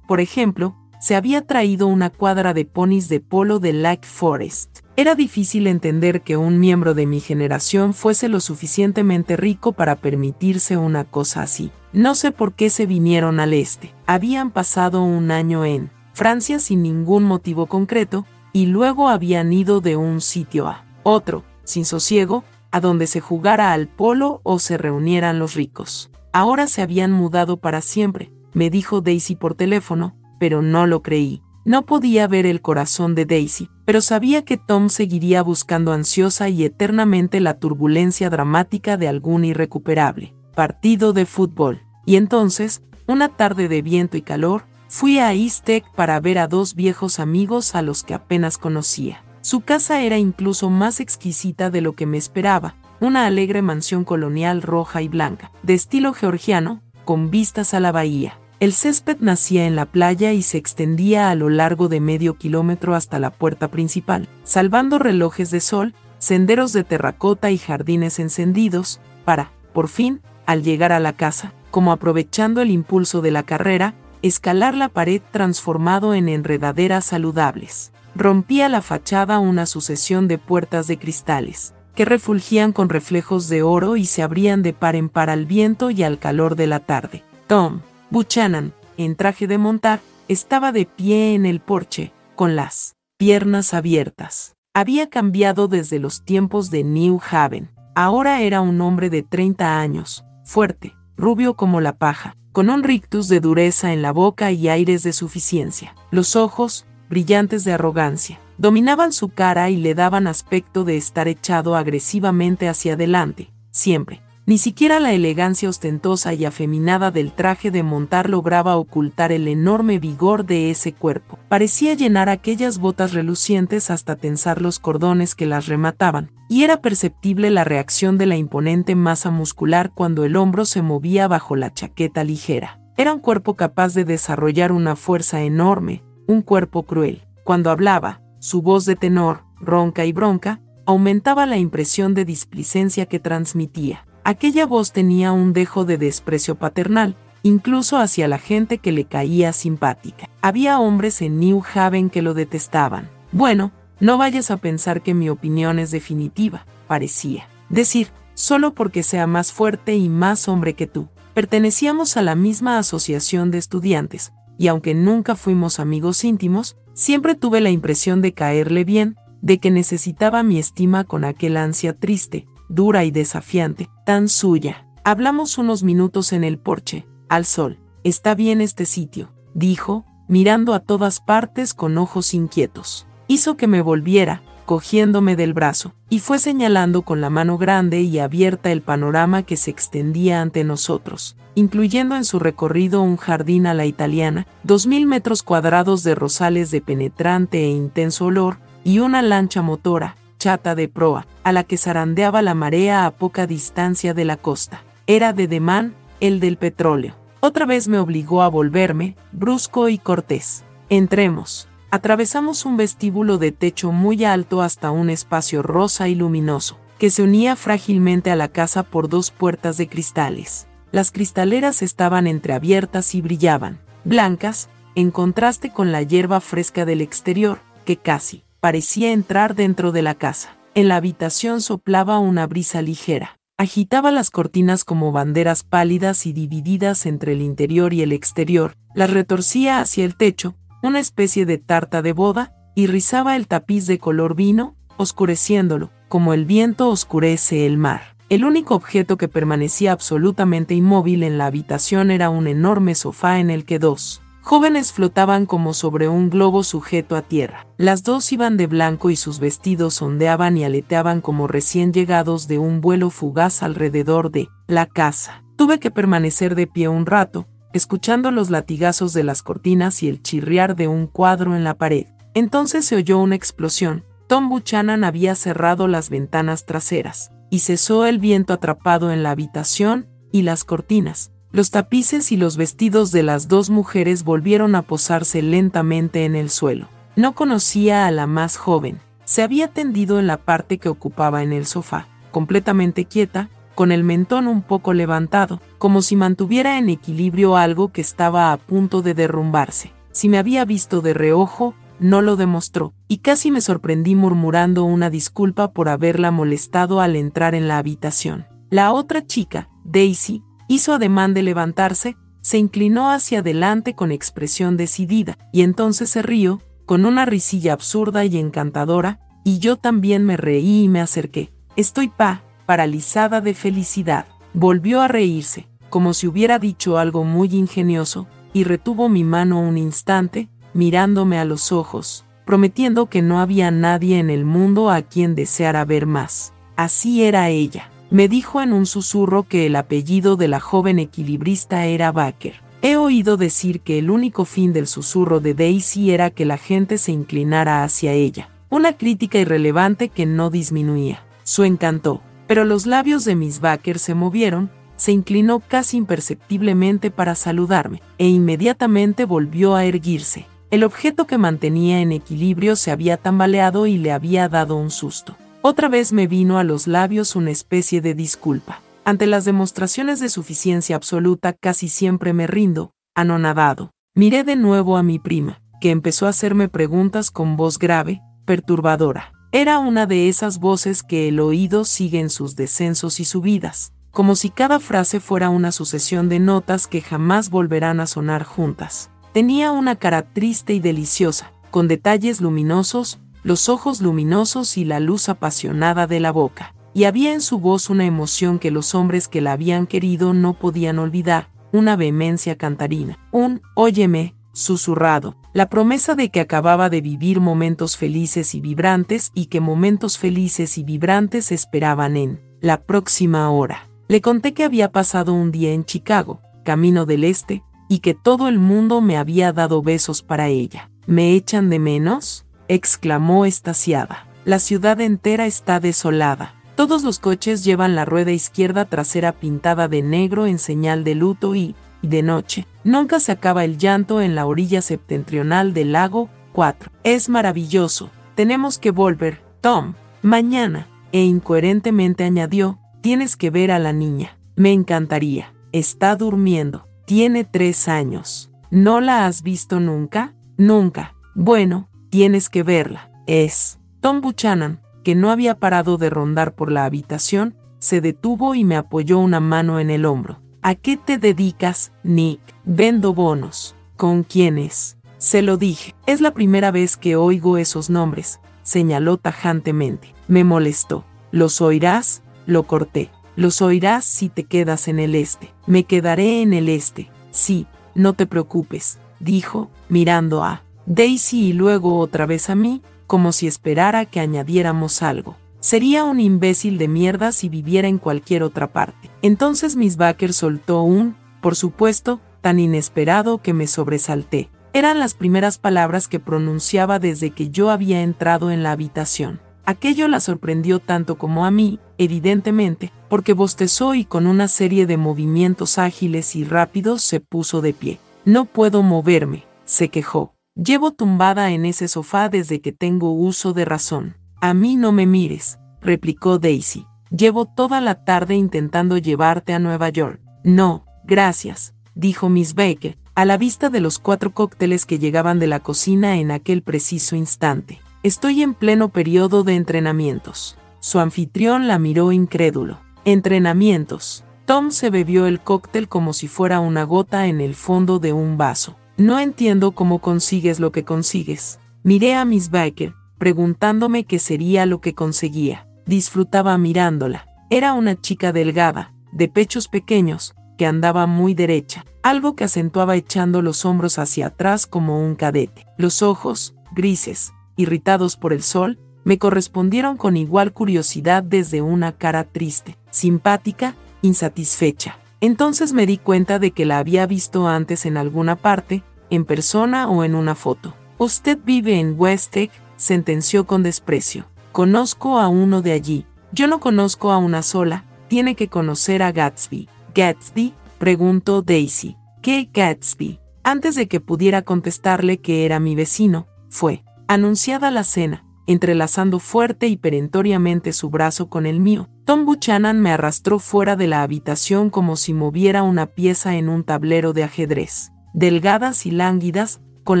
Por 0.08 0.20
ejemplo, 0.20 0.74
se 1.00 1.16
había 1.16 1.42
traído 1.46 1.86
una 1.86 2.10
cuadra 2.10 2.54
de 2.54 2.64
ponis 2.64 3.08
de 3.08 3.20
polo 3.20 3.58
de 3.58 3.72
Lake 3.72 4.06
Forest. 4.06 4.80
Era 4.96 5.14
difícil 5.14 5.66
entender 5.66 6.22
que 6.22 6.36
un 6.36 6.58
miembro 6.58 6.94
de 6.94 7.06
mi 7.06 7.20
generación 7.20 7.94
fuese 7.94 8.28
lo 8.28 8.40
suficientemente 8.40 9.36
rico 9.36 9.72
para 9.72 9.96
permitirse 9.96 10.76
una 10.76 11.04
cosa 11.04 11.42
así. 11.42 11.70
No 11.92 12.14
sé 12.14 12.32
por 12.32 12.54
qué 12.54 12.68
se 12.68 12.86
vinieron 12.86 13.38
al 13.38 13.54
este. 13.54 13.94
Habían 14.06 14.50
pasado 14.50 15.04
un 15.04 15.30
año 15.30 15.64
en 15.64 15.90
Francia 16.14 16.58
sin 16.58 16.82
ningún 16.82 17.22
motivo 17.22 17.66
concreto, 17.66 18.26
y 18.52 18.66
luego 18.66 19.08
habían 19.08 19.52
ido 19.52 19.80
de 19.80 19.96
un 19.96 20.20
sitio 20.20 20.66
a 20.66 20.84
otro, 21.04 21.44
sin 21.62 21.84
sosiego, 21.84 22.42
a 22.72 22.80
donde 22.80 23.06
se 23.06 23.20
jugara 23.20 23.72
al 23.72 23.86
polo 23.86 24.40
o 24.42 24.58
se 24.58 24.76
reunieran 24.76 25.38
los 25.38 25.54
ricos. 25.54 26.10
Ahora 26.32 26.66
se 26.66 26.82
habían 26.82 27.12
mudado 27.12 27.58
para 27.58 27.80
siempre, 27.80 28.32
me 28.52 28.68
dijo 28.68 29.00
Daisy 29.00 29.36
por 29.36 29.54
teléfono, 29.54 30.16
pero 30.38 30.62
no 30.62 30.86
lo 30.86 31.02
creí. 31.02 31.42
No 31.64 31.84
podía 31.84 32.26
ver 32.28 32.46
el 32.46 32.62
corazón 32.62 33.14
de 33.14 33.26
Daisy, 33.26 33.68
pero 33.84 34.00
sabía 34.00 34.44
que 34.44 34.56
Tom 34.56 34.88
seguiría 34.88 35.42
buscando 35.42 35.92
ansiosa 35.92 36.48
y 36.48 36.64
eternamente 36.64 37.40
la 37.40 37.58
turbulencia 37.58 38.30
dramática 38.30 38.96
de 38.96 39.08
algún 39.08 39.44
irrecuperable 39.44 40.34
partido 40.58 41.12
de 41.12 41.24
fútbol. 41.24 41.82
Y 42.04 42.16
entonces, 42.16 42.82
una 43.06 43.28
tarde 43.28 43.68
de 43.68 43.80
viento 43.80 44.16
y 44.16 44.22
calor, 44.22 44.64
fui 44.88 45.20
a 45.20 45.32
East 45.32 45.68
para 45.94 46.18
ver 46.18 46.36
a 46.40 46.48
dos 46.48 46.74
viejos 46.74 47.20
amigos 47.20 47.76
a 47.76 47.82
los 47.82 48.02
que 48.02 48.12
apenas 48.12 48.58
conocía. 48.58 49.22
Su 49.40 49.60
casa 49.60 50.02
era 50.02 50.18
incluso 50.18 50.68
más 50.68 50.98
exquisita 50.98 51.70
de 51.70 51.80
lo 51.80 51.92
que 51.92 52.06
me 52.06 52.18
esperaba, 52.18 52.74
una 52.98 53.24
alegre 53.26 53.62
mansión 53.62 54.02
colonial 54.02 54.60
roja 54.60 55.00
y 55.00 55.06
blanca, 55.06 55.52
de 55.62 55.74
estilo 55.74 56.12
georgiano, 56.12 56.82
con 57.04 57.30
vistas 57.30 57.72
a 57.72 57.78
la 57.78 57.92
bahía. 57.92 58.40
El 58.60 58.72
césped 58.72 59.18
nacía 59.20 59.66
en 59.66 59.76
la 59.76 59.86
playa 59.86 60.32
y 60.32 60.42
se 60.42 60.58
extendía 60.58 61.30
a 61.30 61.36
lo 61.36 61.48
largo 61.48 61.88
de 61.88 62.00
medio 62.00 62.34
kilómetro 62.34 62.96
hasta 62.96 63.20
la 63.20 63.30
puerta 63.30 63.68
principal, 63.68 64.28
salvando 64.42 64.98
relojes 64.98 65.52
de 65.52 65.60
sol, 65.60 65.94
senderos 66.18 66.72
de 66.72 66.82
terracota 66.82 67.52
y 67.52 67.58
jardines 67.58 68.18
encendidos, 68.18 69.00
para, 69.24 69.52
por 69.72 69.86
fin, 69.86 70.20
al 70.44 70.64
llegar 70.64 70.90
a 70.90 70.98
la 70.98 71.12
casa, 71.12 71.52
como 71.70 71.92
aprovechando 71.92 72.60
el 72.60 72.72
impulso 72.72 73.20
de 73.20 73.30
la 73.30 73.44
carrera, 73.44 73.94
escalar 74.22 74.74
la 74.74 74.88
pared 74.88 75.22
transformado 75.30 76.12
en 76.12 76.28
enredaderas 76.28 77.04
saludables. 77.04 77.92
Rompía 78.16 78.68
la 78.68 78.82
fachada 78.82 79.38
una 79.38 79.66
sucesión 79.66 80.26
de 80.26 80.38
puertas 80.38 80.88
de 80.88 80.98
cristales, 80.98 81.74
que 81.94 82.04
refulgían 82.04 82.72
con 82.72 82.88
reflejos 82.88 83.48
de 83.48 83.62
oro 83.62 83.96
y 83.96 84.04
se 84.06 84.24
abrían 84.24 84.64
de 84.64 84.72
par 84.72 84.96
en 84.96 85.08
par 85.08 85.30
al 85.30 85.46
viento 85.46 85.90
y 85.90 86.02
al 86.02 86.18
calor 86.18 86.56
de 86.56 86.66
la 86.66 86.80
tarde. 86.80 87.22
Tom, 87.46 87.82
Buchanan, 88.10 88.72
en 88.96 89.16
traje 89.16 89.46
de 89.46 89.58
montar, 89.58 90.00
estaba 90.28 90.72
de 90.72 90.86
pie 90.86 91.34
en 91.34 91.44
el 91.44 91.60
porche, 91.60 92.12
con 92.36 92.56
las 92.56 92.96
piernas 93.18 93.74
abiertas. 93.74 94.56
Había 94.74 95.10
cambiado 95.10 95.68
desde 95.68 95.98
los 95.98 96.24
tiempos 96.24 96.70
de 96.70 96.84
New 96.84 97.20
Haven. 97.30 97.70
Ahora 97.94 98.40
era 98.40 98.60
un 98.62 98.80
hombre 98.80 99.10
de 99.10 99.22
30 99.22 99.78
años, 99.78 100.24
fuerte, 100.44 100.94
rubio 101.16 101.54
como 101.54 101.80
la 101.80 101.98
paja, 101.98 102.34
con 102.52 102.70
un 102.70 102.82
rictus 102.82 103.28
de 103.28 103.40
dureza 103.40 103.92
en 103.92 104.00
la 104.00 104.12
boca 104.12 104.52
y 104.52 104.68
aires 104.68 105.02
de 105.02 105.12
suficiencia. 105.12 105.94
Los 106.10 106.34
ojos, 106.34 106.86
brillantes 107.10 107.64
de 107.64 107.72
arrogancia, 107.72 108.40
dominaban 108.56 109.12
su 109.12 109.28
cara 109.28 109.68
y 109.68 109.76
le 109.76 109.94
daban 109.94 110.26
aspecto 110.26 110.84
de 110.84 110.96
estar 110.96 111.28
echado 111.28 111.76
agresivamente 111.76 112.68
hacia 112.68 112.94
adelante, 112.94 113.52
siempre, 113.70 114.22
ni 114.48 114.56
siquiera 114.56 114.98
la 114.98 115.12
elegancia 115.12 115.68
ostentosa 115.68 116.32
y 116.32 116.46
afeminada 116.46 117.10
del 117.10 117.32
traje 117.32 117.70
de 117.70 117.82
montar 117.82 118.30
lograba 118.30 118.78
ocultar 118.78 119.30
el 119.30 119.46
enorme 119.46 119.98
vigor 119.98 120.46
de 120.46 120.70
ese 120.70 120.94
cuerpo. 120.94 121.38
Parecía 121.50 121.92
llenar 121.92 122.30
aquellas 122.30 122.78
botas 122.78 123.12
relucientes 123.12 123.90
hasta 123.90 124.16
tensar 124.16 124.62
los 124.62 124.78
cordones 124.78 125.34
que 125.34 125.44
las 125.44 125.66
remataban, 125.66 126.32
y 126.48 126.64
era 126.64 126.80
perceptible 126.80 127.50
la 127.50 127.64
reacción 127.64 128.16
de 128.16 128.24
la 128.24 128.38
imponente 128.38 128.94
masa 128.94 129.30
muscular 129.30 129.92
cuando 129.94 130.24
el 130.24 130.34
hombro 130.34 130.64
se 130.64 130.80
movía 130.80 131.28
bajo 131.28 131.54
la 131.54 131.74
chaqueta 131.74 132.24
ligera. 132.24 132.80
Era 132.96 133.12
un 133.12 133.20
cuerpo 133.20 133.52
capaz 133.52 133.92
de 133.92 134.06
desarrollar 134.06 134.72
una 134.72 134.96
fuerza 134.96 135.42
enorme, 135.42 136.02
un 136.26 136.40
cuerpo 136.40 136.84
cruel. 136.84 137.26
Cuando 137.44 137.70
hablaba, 137.70 138.22
su 138.38 138.62
voz 138.62 138.86
de 138.86 138.96
tenor, 138.96 139.44
ronca 139.60 140.06
y 140.06 140.12
bronca, 140.12 140.62
aumentaba 140.86 141.44
la 141.44 141.58
impresión 141.58 142.14
de 142.14 142.24
displicencia 142.24 143.04
que 143.04 143.20
transmitía. 143.20 144.07
Aquella 144.28 144.66
voz 144.66 144.92
tenía 144.92 145.32
un 145.32 145.54
dejo 145.54 145.86
de 145.86 145.96
desprecio 145.96 146.54
paternal, 146.54 147.16
incluso 147.42 147.96
hacia 147.96 148.28
la 148.28 148.36
gente 148.36 148.76
que 148.76 148.92
le 148.92 149.06
caía 149.06 149.54
simpática. 149.54 150.28
Había 150.42 150.80
hombres 150.80 151.22
en 151.22 151.40
New 151.40 151.62
Haven 151.72 152.10
que 152.10 152.20
lo 152.20 152.34
detestaban. 152.34 153.08
Bueno, 153.32 153.72
no 154.00 154.18
vayas 154.18 154.50
a 154.50 154.58
pensar 154.58 155.00
que 155.00 155.14
mi 155.14 155.30
opinión 155.30 155.78
es 155.78 155.90
definitiva, 155.90 156.66
parecía. 156.86 157.48
Decir, 157.70 158.08
solo 158.34 158.74
porque 158.74 159.02
sea 159.02 159.26
más 159.26 159.50
fuerte 159.50 159.96
y 159.96 160.10
más 160.10 160.46
hombre 160.46 160.74
que 160.74 160.86
tú. 160.86 161.08
Pertenecíamos 161.32 162.18
a 162.18 162.22
la 162.22 162.34
misma 162.34 162.76
asociación 162.76 163.50
de 163.50 163.56
estudiantes, 163.56 164.34
y 164.58 164.68
aunque 164.68 164.92
nunca 164.92 165.36
fuimos 165.36 165.80
amigos 165.80 166.22
íntimos, 166.22 166.76
siempre 166.92 167.34
tuve 167.34 167.62
la 167.62 167.70
impresión 167.70 168.20
de 168.20 168.34
caerle 168.34 168.84
bien, 168.84 169.16
de 169.40 169.56
que 169.56 169.70
necesitaba 169.70 170.42
mi 170.42 170.58
estima 170.58 171.04
con 171.04 171.24
aquel 171.24 171.56
ansia 171.56 171.94
triste, 171.94 172.46
dura 172.68 173.04
y 173.04 173.10
desafiante, 173.10 173.88
tan 174.04 174.28
suya. 174.28 174.86
Hablamos 175.04 175.58
unos 175.58 175.82
minutos 175.82 176.32
en 176.32 176.44
el 176.44 176.58
porche, 176.58 177.06
al 177.28 177.44
sol. 177.44 177.78
Está 178.04 178.34
bien 178.34 178.60
este 178.60 178.84
sitio, 178.86 179.32
dijo, 179.54 180.04
mirando 180.28 180.74
a 180.74 180.80
todas 180.80 181.20
partes 181.20 181.74
con 181.74 181.98
ojos 181.98 182.34
inquietos. 182.34 183.06
Hizo 183.26 183.56
que 183.56 183.66
me 183.66 183.82
volviera, 183.82 184.42
cogiéndome 184.66 185.34
del 185.34 185.54
brazo, 185.54 185.94
y 186.10 186.18
fue 186.18 186.38
señalando 186.38 187.02
con 187.02 187.20
la 187.20 187.30
mano 187.30 187.56
grande 187.56 188.02
y 188.02 188.18
abierta 188.18 188.70
el 188.70 188.82
panorama 188.82 189.42
que 189.42 189.56
se 189.56 189.70
extendía 189.70 190.42
ante 190.42 190.62
nosotros, 190.62 191.36
incluyendo 191.54 192.16
en 192.16 192.24
su 192.24 192.38
recorrido 192.38 193.02
un 193.02 193.16
jardín 193.16 193.66
a 193.66 193.74
la 193.74 193.86
italiana, 193.86 194.46
dos 194.62 194.86
mil 194.86 195.06
metros 195.06 195.42
cuadrados 195.42 196.02
de 196.02 196.14
rosales 196.14 196.70
de 196.70 196.82
penetrante 196.82 197.64
e 197.64 197.70
intenso 197.70 198.26
olor, 198.26 198.58
y 198.84 198.98
una 199.00 199.22
lancha 199.22 199.62
motora, 199.62 200.16
chata 200.38 200.74
de 200.74 200.88
proa, 200.88 201.26
a 201.44 201.52
la 201.52 201.64
que 201.64 201.76
zarandeaba 201.76 202.40
la 202.42 202.54
marea 202.54 203.04
a 203.04 203.10
poca 203.10 203.46
distancia 203.46 204.14
de 204.14 204.24
la 204.24 204.36
costa. 204.36 204.82
Era 205.06 205.32
de 205.32 205.48
Demán, 205.48 205.94
el 206.20 206.40
del 206.40 206.56
petróleo. 206.56 207.14
Otra 207.40 207.66
vez 207.66 207.88
me 207.88 207.98
obligó 207.98 208.42
a 208.42 208.48
volverme, 208.48 209.16
brusco 209.32 209.88
y 209.88 209.98
cortés. 209.98 210.64
Entremos. 210.88 211.68
Atravesamos 211.90 212.64
un 212.64 212.76
vestíbulo 212.76 213.38
de 213.38 213.52
techo 213.52 213.92
muy 213.92 214.24
alto 214.24 214.62
hasta 214.62 214.90
un 214.90 215.08
espacio 215.10 215.62
rosa 215.62 216.08
y 216.08 216.14
luminoso, 216.14 216.78
que 216.98 217.10
se 217.10 217.22
unía 217.22 217.56
frágilmente 217.56 218.30
a 218.30 218.36
la 218.36 218.48
casa 218.48 218.82
por 218.82 219.08
dos 219.08 219.30
puertas 219.30 219.76
de 219.76 219.88
cristales. 219.88 220.66
Las 220.90 221.10
cristaleras 221.10 221.82
estaban 221.82 222.26
entreabiertas 222.26 223.14
y 223.14 223.22
brillaban, 223.22 223.78
blancas, 224.04 224.68
en 224.94 225.10
contraste 225.10 225.70
con 225.70 225.92
la 225.92 226.02
hierba 226.02 226.40
fresca 226.40 226.84
del 226.84 227.00
exterior, 227.00 227.60
que 227.84 227.96
casi, 227.96 228.42
parecía 228.60 229.12
entrar 229.12 229.54
dentro 229.54 229.92
de 229.92 230.02
la 230.02 230.14
casa. 230.14 230.56
En 230.74 230.88
la 230.88 230.96
habitación 230.96 231.60
soplaba 231.60 232.18
una 232.18 232.46
brisa 232.46 232.82
ligera. 232.82 233.38
Agitaba 233.56 234.12
las 234.12 234.30
cortinas 234.30 234.84
como 234.84 235.10
banderas 235.10 235.64
pálidas 235.64 236.26
y 236.26 236.32
divididas 236.32 237.06
entre 237.06 237.32
el 237.32 237.42
interior 237.42 237.92
y 237.92 238.02
el 238.02 238.12
exterior, 238.12 238.74
las 238.94 239.10
retorcía 239.10 239.80
hacia 239.80 240.04
el 240.04 240.16
techo, 240.16 240.54
una 240.82 241.00
especie 241.00 241.44
de 241.44 241.58
tarta 241.58 242.02
de 242.02 242.12
boda, 242.12 242.54
y 242.76 242.86
rizaba 242.86 243.34
el 243.34 243.48
tapiz 243.48 243.86
de 243.88 243.98
color 243.98 244.36
vino, 244.36 244.76
oscureciéndolo, 244.96 245.90
como 246.08 246.34
el 246.34 246.44
viento 246.44 246.88
oscurece 246.88 247.66
el 247.66 247.78
mar. 247.78 248.16
El 248.28 248.44
único 248.44 248.76
objeto 248.76 249.16
que 249.16 249.26
permanecía 249.26 249.90
absolutamente 249.90 250.74
inmóvil 250.74 251.24
en 251.24 251.38
la 251.38 251.46
habitación 251.46 252.10
era 252.12 252.30
un 252.30 252.46
enorme 252.46 252.94
sofá 252.94 253.40
en 253.40 253.50
el 253.50 253.64
que 253.64 253.80
dos 253.80 254.22
jóvenes 254.48 254.94
flotaban 254.94 255.44
como 255.44 255.74
sobre 255.74 256.08
un 256.08 256.30
globo 256.30 256.62
sujeto 256.62 257.16
a 257.16 257.20
tierra. 257.20 257.66
Las 257.76 258.02
dos 258.02 258.32
iban 258.32 258.56
de 258.56 258.66
blanco 258.66 259.10
y 259.10 259.16
sus 259.16 259.40
vestidos 259.40 260.00
ondeaban 260.00 260.56
y 260.56 260.64
aleteaban 260.64 261.20
como 261.20 261.46
recién 261.48 261.92
llegados 261.92 262.48
de 262.48 262.56
un 262.56 262.80
vuelo 262.80 263.10
fugaz 263.10 263.62
alrededor 263.62 264.30
de 264.30 264.48
la 264.66 264.86
casa. 264.86 265.44
Tuve 265.58 265.78
que 265.78 265.90
permanecer 265.90 266.54
de 266.54 266.66
pie 266.66 266.88
un 266.88 267.04
rato, 267.04 267.46
escuchando 267.74 268.30
los 268.30 268.48
latigazos 268.48 269.12
de 269.12 269.22
las 269.22 269.42
cortinas 269.42 270.02
y 270.02 270.08
el 270.08 270.22
chirriar 270.22 270.76
de 270.76 270.88
un 270.88 271.08
cuadro 271.08 271.54
en 271.54 271.62
la 271.62 271.74
pared. 271.74 272.06
Entonces 272.32 272.86
se 272.86 272.96
oyó 272.96 273.18
una 273.18 273.34
explosión. 273.34 274.06
Tom 274.28 274.48
Buchanan 274.48 275.04
había 275.04 275.34
cerrado 275.34 275.88
las 275.88 276.08
ventanas 276.08 276.64
traseras, 276.64 277.32
y 277.50 277.58
cesó 277.58 278.06
el 278.06 278.18
viento 278.18 278.54
atrapado 278.54 279.12
en 279.12 279.22
la 279.22 279.30
habitación 279.30 280.08
y 280.32 280.40
las 280.40 280.64
cortinas. 280.64 281.32
Los 281.50 281.70
tapices 281.70 282.30
y 282.30 282.36
los 282.36 282.58
vestidos 282.58 283.10
de 283.10 283.22
las 283.22 283.48
dos 283.48 283.70
mujeres 283.70 284.22
volvieron 284.22 284.74
a 284.74 284.82
posarse 284.82 285.40
lentamente 285.40 286.26
en 286.26 286.36
el 286.36 286.50
suelo. 286.50 286.88
No 287.16 287.34
conocía 287.34 288.06
a 288.06 288.10
la 288.10 288.26
más 288.26 288.58
joven. 288.58 289.00
Se 289.24 289.42
había 289.42 289.68
tendido 289.68 290.18
en 290.18 290.26
la 290.26 290.36
parte 290.36 290.78
que 290.78 290.90
ocupaba 290.90 291.42
en 291.42 291.54
el 291.54 291.64
sofá, 291.64 292.06
completamente 292.32 293.06
quieta, 293.06 293.48
con 293.74 293.92
el 293.92 294.04
mentón 294.04 294.46
un 294.46 294.60
poco 294.60 294.92
levantado, 294.92 295.60
como 295.78 296.02
si 296.02 296.16
mantuviera 296.16 296.78
en 296.78 296.90
equilibrio 296.90 297.56
algo 297.56 297.92
que 297.92 298.02
estaba 298.02 298.52
a 298.52 298.56
punto 298.58 299.00
de 299.00 299.14
derrumbarse. 299.14 299.92
Si 300.12 300.28
me 300.28 300.38
había 300.38 300.64
visto 300.64 301.00
de 301.00 301.14
reojo, 301.14 301.74
no 301.98 302.20
lo 302.20 302.36
demostró, 302.36 302.92
y 303.08 303.18
casi 303.18 303.50
me 303.50 303.60
sorprendí 303.60 304.14
murmurando 304.14 304.84
una 304.84 305.10
disculpa 305.10 305.72
por 305.72 305.88
haberla 305.88 306.30
molestado 306.30 307.00
al 307.00 307.16
entrar 307.16 307.54
en 307.54 307.68
la 307.68 307.78
habitación. 307.78 308.46
La 308.70 308.92
otra 308.92 309.24
chica, 309.24 309.70
Daisy, 309.84 310.42
hizo 310.68 310.94
ademán 310.94 311.34
de 311.34 311.42
levantarse, 311.42 312.16
se 312.40 312.58
inclinó 312.58 313.10
hacia 313.10 313.40
adelante 313.40 313.94
con 313.94 314.12
expresión 314.12 314.76
decidida, 314.76 315.36
y 315.52 315.62
entonces 315.62 316.10
se 316.10 316.22
rió, 316.22 316.62
con 316.86 317.04
una 317.04 317.24
risilla 317.24 317.72
absurda 317.72 318.24
y 318.24 318.38
encantadora, 318.38 319.20
y 319.44 319.58
yo 319.58 319.76
también 319.76 320.24
me 320.24 320.36
reí 320.36 320.84
y 320.84 320.88
me 320.88 321.00
acerqué. 321.00 321.52
Estoy 321.76 322.08
pa, 322.08 322.42
paralizada 322.66 323.40
de 323.40 323.54
felicidad. 323.54 324.26
Volvió 324.54 325.00
a 325.00 325.08
reírse, 325.08 325.66
como 325.90 326.14
si 326.14 326.26
hubiera 326.26 326.58
dicho 326.58 326.98
algo 326.98 327.24
muy 327.24 327.48
ingenioso, 327.54 328.26
y 328.52 328.64
retuvo 328.64 329.08
mi 329.08 329.24
mano 329.24 329.60
un 329.60 329.78
instante, 329.78 330.48
mirándome 330.74 331.38
a 331.38 331.44
los 331.44 331.72
ojos, 331.72 332.24
prometiendo 332.44 333.06
que 333.06 333.20
no 333.20 333.40
había 333.40 333.70
nadie 333.70 334.18
en 334.18 334.30
el 334.30 334.44
mundo 334.44 334.90
a 334.90 335.02
quien 335.02 335.34
deseara 335.34 335.84
ver 335.84 336.06
más. 336.06 336.52
Así 336.76 337.24
era 337.24 337.50
ella. 337.50 337.90
Me 338.10 338.26
dijo 338.26 338.62
en 338.62 338.72
un 338.72 338.86
susurro 338.86 339.42
que 339.42 339.66
el 339.66 339.76
apellido 339.76 340.36
de 340.36 340.48
la 340.48 340.60
joven 340.60 340.98
equilibrista 340.98 341.84
era 341.84 342.10
Baker. 342.10 342.62
He 342.80 342.96
oído 342.96 343.36
decir 343.36 343.80
que 343.80 343.98
el 343.98 344.10
único 344.10 344.46
fin 344.46 344.72
del 344.72 344.86
susurro 344.86 345.40
de 345.40 345.52
Daisy 345.52 346.12
era 346.12 346.30
que 346.30 346.46
la 346.46 346.56
gente 346.56 346.96
se 346.96 347.12
inclinara 347.12 347.84
hacia 347.84 348.12
ella. 348.12 348.48
Una 348.70 348.96
crítica 348.96 349.38
irrelevante 349.38 350.08
que 350.08 350.24
no 350.24 350.48
disminuía. 350.48 351.22
Su 351.42 351.64
encantó. 351.64 352.22
Pero 352.46 352.64
los 352.64 352.86
labios 352.86 353.26
de 353.26 353.34
Miss 353.34 353.60
Baker 353.60 353.98
se 353.98 354.14
movieron, 354.14 354.70
se 354.96 355.12
inclinó 355.12 355.60
casi 355.60 355.98
imperceptiblemente 355.98 357.10
para 357.10 357.34
saludarme, 357.34 358.00
e 358.16 358.26
inmediatamente 358.26 359.26
volvió 359.26 359.74
a 359.74 359.84
erguirse. 359.84 360.46
El 360.70 360.82
objeto 360.82 361.26
que 361.26 361.36
mantenía 361.36 362.00
en 362.00 362.12
equilibrio 362.12 362.74
se 362.74 362.90
había 362.90 363.18
tambaleado 363.18 363.86
y 363.86 363.98
le 363.98 364.12
había 364.12 364.48
dado 364.48 364.76
un 364.76 364.90
susto. 364.90 365.36
Otra 365.60 365.88
vez 365.88 366.12
me 366.12 366.28
vino 366.28 366.58
a 366.58 366.64
los 366.64 366.86
labios 366.86 367.34
una 367.34 367.50
especie 367.50 368.00
de 368.00 368.14
disculpa. 368.14 368.80
Ante 369.04 369.26
las 369.26 369.44
demostraciones 369.44 370.20
de 370.20 370.28
suficiencia 370.28 370.94
absoluta 370.94 371.52
casi 371.52 371.88
siempre 371.88 372.32
me 372.32 372.46
rindo, 372.46 372.92
anonadado. 373.16 373.90
Miré 374.14 374.44
de 374.44 374.54
nuevo 374.54 374.96
a 374.96 375.02
mi 375.02 375.18
prima, 375.18 375.60
que 375.80 375.90
empezó 375.90 376.26
a 376.26 376.30
hacerme 376.30 376.68
preguntas 376.68 377.32
con 377.32 377.56
voz 377.56 377.80
grave, 377.80 378.22
perturbadora. 378.44 379.32
Era 379.50 379.80
una 379.80 380.06
de 380.06 380.28
esas 380.28 380.60
voces 380.60 381.02
que 381.02 381.26
el 381.26 381.40
oído 381.40 381.84
sigue 381.84 382.20
en 382.20 382.30
sus 382.30 382.54
descensos 382.54 383.18
y 383.18 383.24
subidas, 383.24 383.92
como 384.12 384.36
si 384.36 384.50
cada 384.50 384.78
frase 384.78 385.18
fuera 385.18 385.50
una 385.50 385.72
sucesión 385.72 386.28
de 386.28 386.38
notas 386.38 386.86
que 386.86 387.00
jamás 387.00 387.50
volverán 387.50 387.98
a 387.98 388.06
sonar 388.06 388.44
juntas. 388.44 389.10
Tenía 389.32 389.72
una 389.72 389.96
cara 389.96 390.22
triste 390.22 390.72
y 390.74 390.80
deliciosa, 390.80 391.52
con 391.72 391.88
detalles 391.88 392.40
luminosos, 392.40 393.18
los 393.42 393.68
ojos 393.68 394.00
luminosos 394.00 394.76
y 394.76 394.84
la 394.84 395.00
luz 395.00 395.28
apasionada 395.28 396.06
de 396.06 396.20
la 396.20 396.32
boca. 396.32 396.74
Y 396.94 397.04
había 397.04 397.32
en 397.32 397.40
su 397.40 397.58
voz 397.58 397.90
una 397.90 398.04
emoción 398.04 398.58
que 398.58 398.70
los 398.70 398.94
hombres 398.94 399.28
que 399.28 399.40
la 399.40 399.52
habían 399.52 399.86
querido 399.86 400.34
no 400.34 400.54
podían 400.54 400.98
olvidar, 400.98 401.50
una 401.72 401.96
vehemencia 401.96 402.56
cantarina, 402.56 403.18
un 403.30 403.60
óyeme, 403.74 404.34
susurrado, 404.52 405.36
la 405.52 405.68
promesa 405.68 406.14
de 406.14 406.30
que 406.30 406.40
acababa 406.40 406.90
de 406.90 407.00
vivir 407.00 407.40
momentos 407.40 407.96
felices 407.96 408.54
y 408.54 408.60
vibrantes 408.60 409.30
y 409.34 409.46
que 409.46 409.60
momentos 409.60 410.18
felices 410.18 410.78
y 410.78 410.84
vibrantes 410.84 411.52
esperaban 411.52 412.16
en 412.16 412.40
la 412.60 412.82
próxima 412.82 413.50
hora. 413.50 413.88
Le 414.08 414.20
conté 414.20 414.54
que 414.54 414.64
había 414.64 414.90
pasado 414.90 415.32
un 415.34 415.52
día 415.52 415.72
en 415.72 415.84
Chicago, 415.84 416.40
camino 416.64 417.06
del 417.06 417.24
este, 417.24 417.62
y 417.88 418.00
que 418.00 418.14
todo 418.14 418.48
el 418.48 418.58
mundo 418.58 419.00
me 419.00 419.16
había 419.16 419.52
dado 419.52 419.82
besos 419.82 420.22
para 420.22 420.48
ella. 420.48 420.90
¿Me 421.06 421.34
echan 421.34 421.70
de 421.70 421.78
menos? 421.78 422.44
Exclamó 422.68 423.44
estaciada. 423.44 424.26
La 424.44 424.58
ciudad 424.58 425.00
entera 425.00 425.46
está 425.46 425.80
desolada. 425.80 426.54
Todos 426.74 427.02
los 427.02 427.18
coches 427.18 427.64
llevan 427.64 427.96
la 427.96 428.04
rueda 428.04 428.30
izquierda 428.30 428.84
trasera 428.84 429.32
pintada 429.32 429.88
de 429.88 430.02
negro 430.02 430.46
en 430.46 430.58
señal 430.58 431.02
de 431.02 431.16
luto 431.16 431.54
y, 431.54 431.74
de 432.02 432.22
noche, 432.22 432.66
nunca 432.84 433.18
se 433.18 433.32
acaba 433.32 433.64
el 433.64 433.78
llanto 433.78 434.20
en 434.20 434.34
la 434.34 434.46
orilla 434.46 434.80
septentrional 434.80 435.74
del 435.74 435.92
lago 435.92 436.30
4. 436.52 436.92
Es 437.02 437.28
maravilloso. 437.28 438.10
Tenemos 438.36 438.78
que 438.78 438.92
volver, 438.92 439.42
Tom, 439.60 439.94
mañana. 440.22 440.86
E 441.10 441.22
incoherentemente 441.24 442.24
añadió, 442.24 442.78
tienes 443.00 443.36
que 443.36 443.50
ver 443.50 443.72
a 443.72 443.78
la 443.78 443.92
niña. 443.92 444.38
Me 444.56 444.72
encantaría. 444.72 445.54
Está 445.72 446.16
durmiendo. 446.16 446.86
Tiene 447.06 447.44
tres 447.44 447.88
años. 447.88 448.50
¿No 448.70 449.00
la 449.00 449.26
has 449.26 449.42
visto 449.42 449.80
nunca? 449.80 450.34
Nunca. 450.56 451.14
Bueno, 451.34 451.88
Tienes 452.10 452.48
que 452.48 452.62
verla. 452.62 453.10
Es. 453.26 453.78
Tom 454.00 454.20
Buchanan, 454.20 454.80
que 455.04 455.14
no 455.14 455.30
había 455.30 455.58
parado 455.58 455.98
de 455.98 456.10
rondar 456.10 456.54
por 456.54 456.72
la 456.72 456.84
habitación, 456.84 457.56
se 457.78 458.00
detuvo 458.00 458.54
y 458.54 458.64
me 458.64 458.76
apoyó 458.76 459.18
una 459.18 459.40
mano 459.40 459.80
en 459.80 459.90
el 459.90 460.04
hombro. 460.04 460.40
¿A 460.62 460.74
qué 460.74 460.96
te 460.96 461.18
dedicas, 461.18 461.92
Nick? 462.02 462.40
Vendo 462.64 463.14
bonos. 463.14 463.74
¿Con 463.96 464.22
quiénes? 464.22 464.96
Se 465.18 465.42
lo 465.42 465.56
dije. 465.56 465.94
Es 466.06 466.20
la 466.20 466.32
primera 466.32 466.70
vez 466.70 466.96
que 466.96 467.16
oigo 467.16 467.58
esos 467.58 467.90
nombres, 467.90 468.40
señaló 468.62 469.16
tajantemente. 469.18 470.14
Me 470.28 470.44
molestó. 470.44 471.04
¿Los 471.30 471.60
oirás? 471.60 472.22
Lo 472.46 472.62
corté. 472.64 473.10
Los 473.36 473.62
oirás 473.62 474.04
si 474.04 474.28
te 474.28 474.44
quedas 474.44 474.88
en 474.88 474.98
el 474.98 475.14
este. 475.14 475.52
Me 475.66 475.84
quedaré 475.84 476.42
en 476.42 476.52
el 476.52 476.68
este. 476.68 477.10
Sí, 477.30 477.66
no 477.94 478.14
te 478.14 478.26
preocupes, 478.26 478.98
dijo, 479.20 479.70
mirando 479.88 480.42
a 480.42 480.62
Daisy 480.90 481.48
y 481.48 481.52
luego 481.52 481.98
otra 481.98 482.24
vez 482.24 482.48
a 482.48 482.54
mí, 482.54 482.80
como 483.06 483.32
si 483.32 483.46
esperara 483.46 484.06
que 484.06 484.20
añadiéramos 484.20 485.02
algo. 485.02 485.36
Sería 485.60 486.04
un 486.04 486.18
imbécil 486.18 486.78
de 486.78 486.88
mierda 486.88 487.30
si 487.32 487.50
viviera 487.50 487.88
en 487.88 487.98
cualquier 487.98 488.42
otra 488.42 488.72
parte. 488.72 489.10
Entonces 489.20 489.76
Miss 489.76 489.98
Baker 489.98 490.32
soltó 490.32 490.82
un, 490.82 491.14
por 491.42 491.56
supuesto, 491.56 492.20
tan 492.40 492.58
inesperado 492.58 493.42
que 493.42 493.52
me 493.52 493.66
sobresalté. 493.66 494.48
Eran 494.72 494.98
las 494.98 495.12
primeras 495.12 495.58
palabras 495.58 496.08
que 496.08 496.20
pronunciaba 496.20 496.98
desde 496.98 497.32
que 497.32 497.50
yo 497.50 497.70
había 497.70 498.00
entrado 498.00 498.50
en 498.50 498.62
la 498.62 498.72
habitación. 498.72 499.40
Aquello 499.66 500.08
la 500.08 500.20
sorprendió 500.20 500.78
tanto 500.78 501.18
como 501.18 501.44
a 501.44 501.50
mí, 501.50 501.80
evidentemente, 501.98 502.92
porque 503.10 503.34
bostezó 503.34 503.94
y 503.94 504.06
con 504.06 504.26
una 504.26 504.48
serie 504.48 504.86
de 504.86 504.96
movimientos 504.96 505.76
ágiles 505.76 506.34
y 506.34 506.44
rápidos 506.44 507.02
se 507.02 507.20
puso 507.20 507.60
de 507.60 507.74
pie. 507.74 507.98
No 508.24 508.46
puedo 508.46 508.82
moverme, 508.82 509.44
se 509.66 509.90
quejó. 509.90 510.37
Llevo 510.62 510.90
tumbada 510.90 511.52
en 511.52 511.64
ese 511.64 511.86
sofá 511.86 512.28
desde 512.28 512.60
que 512.60 512.72
tengo 512.72 513.12
uso 513.12 513.52
de 513.52 513.64
razón. 513.64 514.16
A 514.40 514.54
mí 514.54 514.74
no 514.74 514.90
me 514.90 515.06
mires, 515.06 515.60
replicó 515.80 516.40
Daisy. 516.40 516.84
Llevo 517.16 517.46
toda 517.46 517.80
la 517.80 518.04
tarde 518.04 518.34
intentando 518.34 518.98
llevarte 518.98 519.52
a 519.52 519.60
Nueva 519.60 519.88
York. 519.90 520.20
No, 520.42 520.84
gracias, 521.04 521.74
dijo 521.94 522.28
Miss 522.28 522.54
Baker, 522.54 522.98
a 523.14 523.24
la 523.24 523.36
vista 523.36 523.70
de 523.70 523.80
los 523.80 524.00
cuatro 524.00 524.34
cócteles 524.34 524.84
que 524.84 524.98
llegaban 524.98 525.38
de 525.38 525.46
la 525.46 525.60
cocina 525.60 526.16
en 526.16 526.32
aquel 526.32 526.62
preciso 526.62 527.14
instante. 527.14 527.80
Estoy 528.02 528.42
en 528.42 528.54
pleno 528.54 528.88
periodo 528.88 529.44
de 529.44 529.54
entrenamientos. 529.54 530.58
Su 530.80 530.98
anfitrión 530.98 531.68
la 531.68 531.78
miró 531.78 532.10
incrédulo. 532.10 532.80
Entrenamientos. 533.04 534.24
Tom 534.44 534.72
se 534.72 534.90
bebió 534.90 535.26
el 535.28 535.38
cóctel 535.38 535.88
como 535.88 536.12
si 536.12 536.26
fuera 536.26 536.58
una 536.58 536.82
gota 536.82 537.28
en 537.28 537.40
el 537.40 537.54
fondo 537.54 538.00
de 538.00 538.12
un 538.12 538.38
vaso. 538.38 538.76
No 538.98 539.20
entiendo 539.20 539.76
cómo 539.76 540.00
consigues 540.00 540.58
lo 540.58 540.72
que 540.72 540.84
consigues. 540.84 541.60
Miré 541.84 542.16
a 542.16 542.24
Miss 542.24 542.50
Baker, 542.50 542.94
preguntándome 543.16 544.02
qué 544.02 544.18
sería 544.18 544.66
lo 544.66 544.80
que 544.80 544.96
conseguía. 544.96 545.68
Disfrutaba 545.86 546.58
mirándola. 546.58 547.28
Era 547.48 547.74
una 547.74 548.00
chica 548.00 548.32
delgada, 548.32 548.92
de 549.12 549.28
pechos 549.28 549.68
pequeños, 549.68 550.34
que 550.58 550.66
andaba 550.66 551.06
muy 551.06 551.34
derecha, 551.34 551.84
algo 552.02 552.34
que 552.34 552.42
acentuaba 552.42 552.96
echando 552.96 553.40
los 553.40 553.64
hombros 553.64 554.00
hacia 554.00 554.26
atrás 554.26 554.66
como 554.66 555.00
un 555.00 555.14
cadete. 555.14 555.68
Los 555.76 556.02
ojos, 556.02 556.56
grises, 556.72 557.32
irritados 557.56 558.16
por 558.16 558.32
el 558.32 558.42
sol, 558.42 558.80
me 559.04 559.16
correspondieron 559.16 559.96
con 559.96 560.16
igual 560.16 560.52
curiosidad 560.52 561.22
desde 561.22 561.62
una 561.62 561.92
cara 561.92 562.24
triste, 562.24 562.76
simpática, 562.90 563.76
insatisfecha. 564.02 564.98
Entonces 565.20 565.72
me 565.72 565.86
di 565.86 565.98
cuenta 565.98 566.38
de 566.38 566.52
que 566.52 566.64
la 566.64 566.78
había 566.78 567.06
visto 567.06 567.48
antes 567.48 567.86
en 567.86 567.96
alguna 567.96 568.36
parte, 568.36 568.84
en 569.10 569.24
persona 569.24 569.88
o 569.88 570.04
en 570.04 570.14
una 570.14 570.34
foto. 570.34 570.74
Usted 570.98 571.38
vive 571.44 571.78
en 571.78 571.94
Westek, 571.98 572.50
sentenció 572.76 573.46
con 573.46 573.62
desprecio. 573.62 574.26
Conozco 574.52 575.18
a 575.18 575.28
uno 575.28 575.62
de 575.62 575.72
allí. 575.72 576.06
Yo 576.32 576.46
no 576.46 576.60
conozco 576.60 577.10
a 577.10 577.18
una 577.18 577.42
sola, 577.42 577.84
tiene 578.08 578.34
que 578.34 578.48
conocer 578.48 579.02
a 579.02 579.12
Gatsby. 579.12 579.68
¿Gatsby? 579.94 580.54
preguntó 580.78 581.42
Daisy. 581.42 581.96
¿Qué 582.22 582.48
Gatsby? 582.52 583.20
Antes 583.42 583.74
de 583.74 583.88
que 583.88 584.00
pudiera 584.00 584.42
contestarle 584.42 585.18
que 585.18 585.44
era 585.44 585.58
mi 585.58 585.74
vecino, 585.74 586.28
fue. 586.48 586.84
Anunciada 587.06 587.70
la 587.70 587.84
cena, 587.84 588.26
entrelazando 588.48 589.18
fuerte 589.18 589.68
y 589.68 589.76
perentoriamente 589.76 590.72
su 590.72 590.88
brazo 590.88 591.28
con 591.28 591.44
el 591.44 591.60
mío, 591.60 591.90
Tom 592.06 592.24
Buchanan 592.24 592.80
me 592.80 592.90
arrastró 592.90 593.38
fuera 593.38 593.76
de 593.76 593.86
la 593.86 594.02
habitación 594.02 594.70
como 594.70 594.96
si 594.96 595.12
moviera 595.12 595.62
una 595.62 595.84
pieza 595.86 596.34
en 596.34 596.48
un 596.48 596.64
tablero 596.64 597.12
de 597.12 597.24
ajedrez. 597.24 597.92
Delgadas 598.14 598.86
y 598.86 598.90
lánguidas, 598.90 599.60
con 599.84 600.00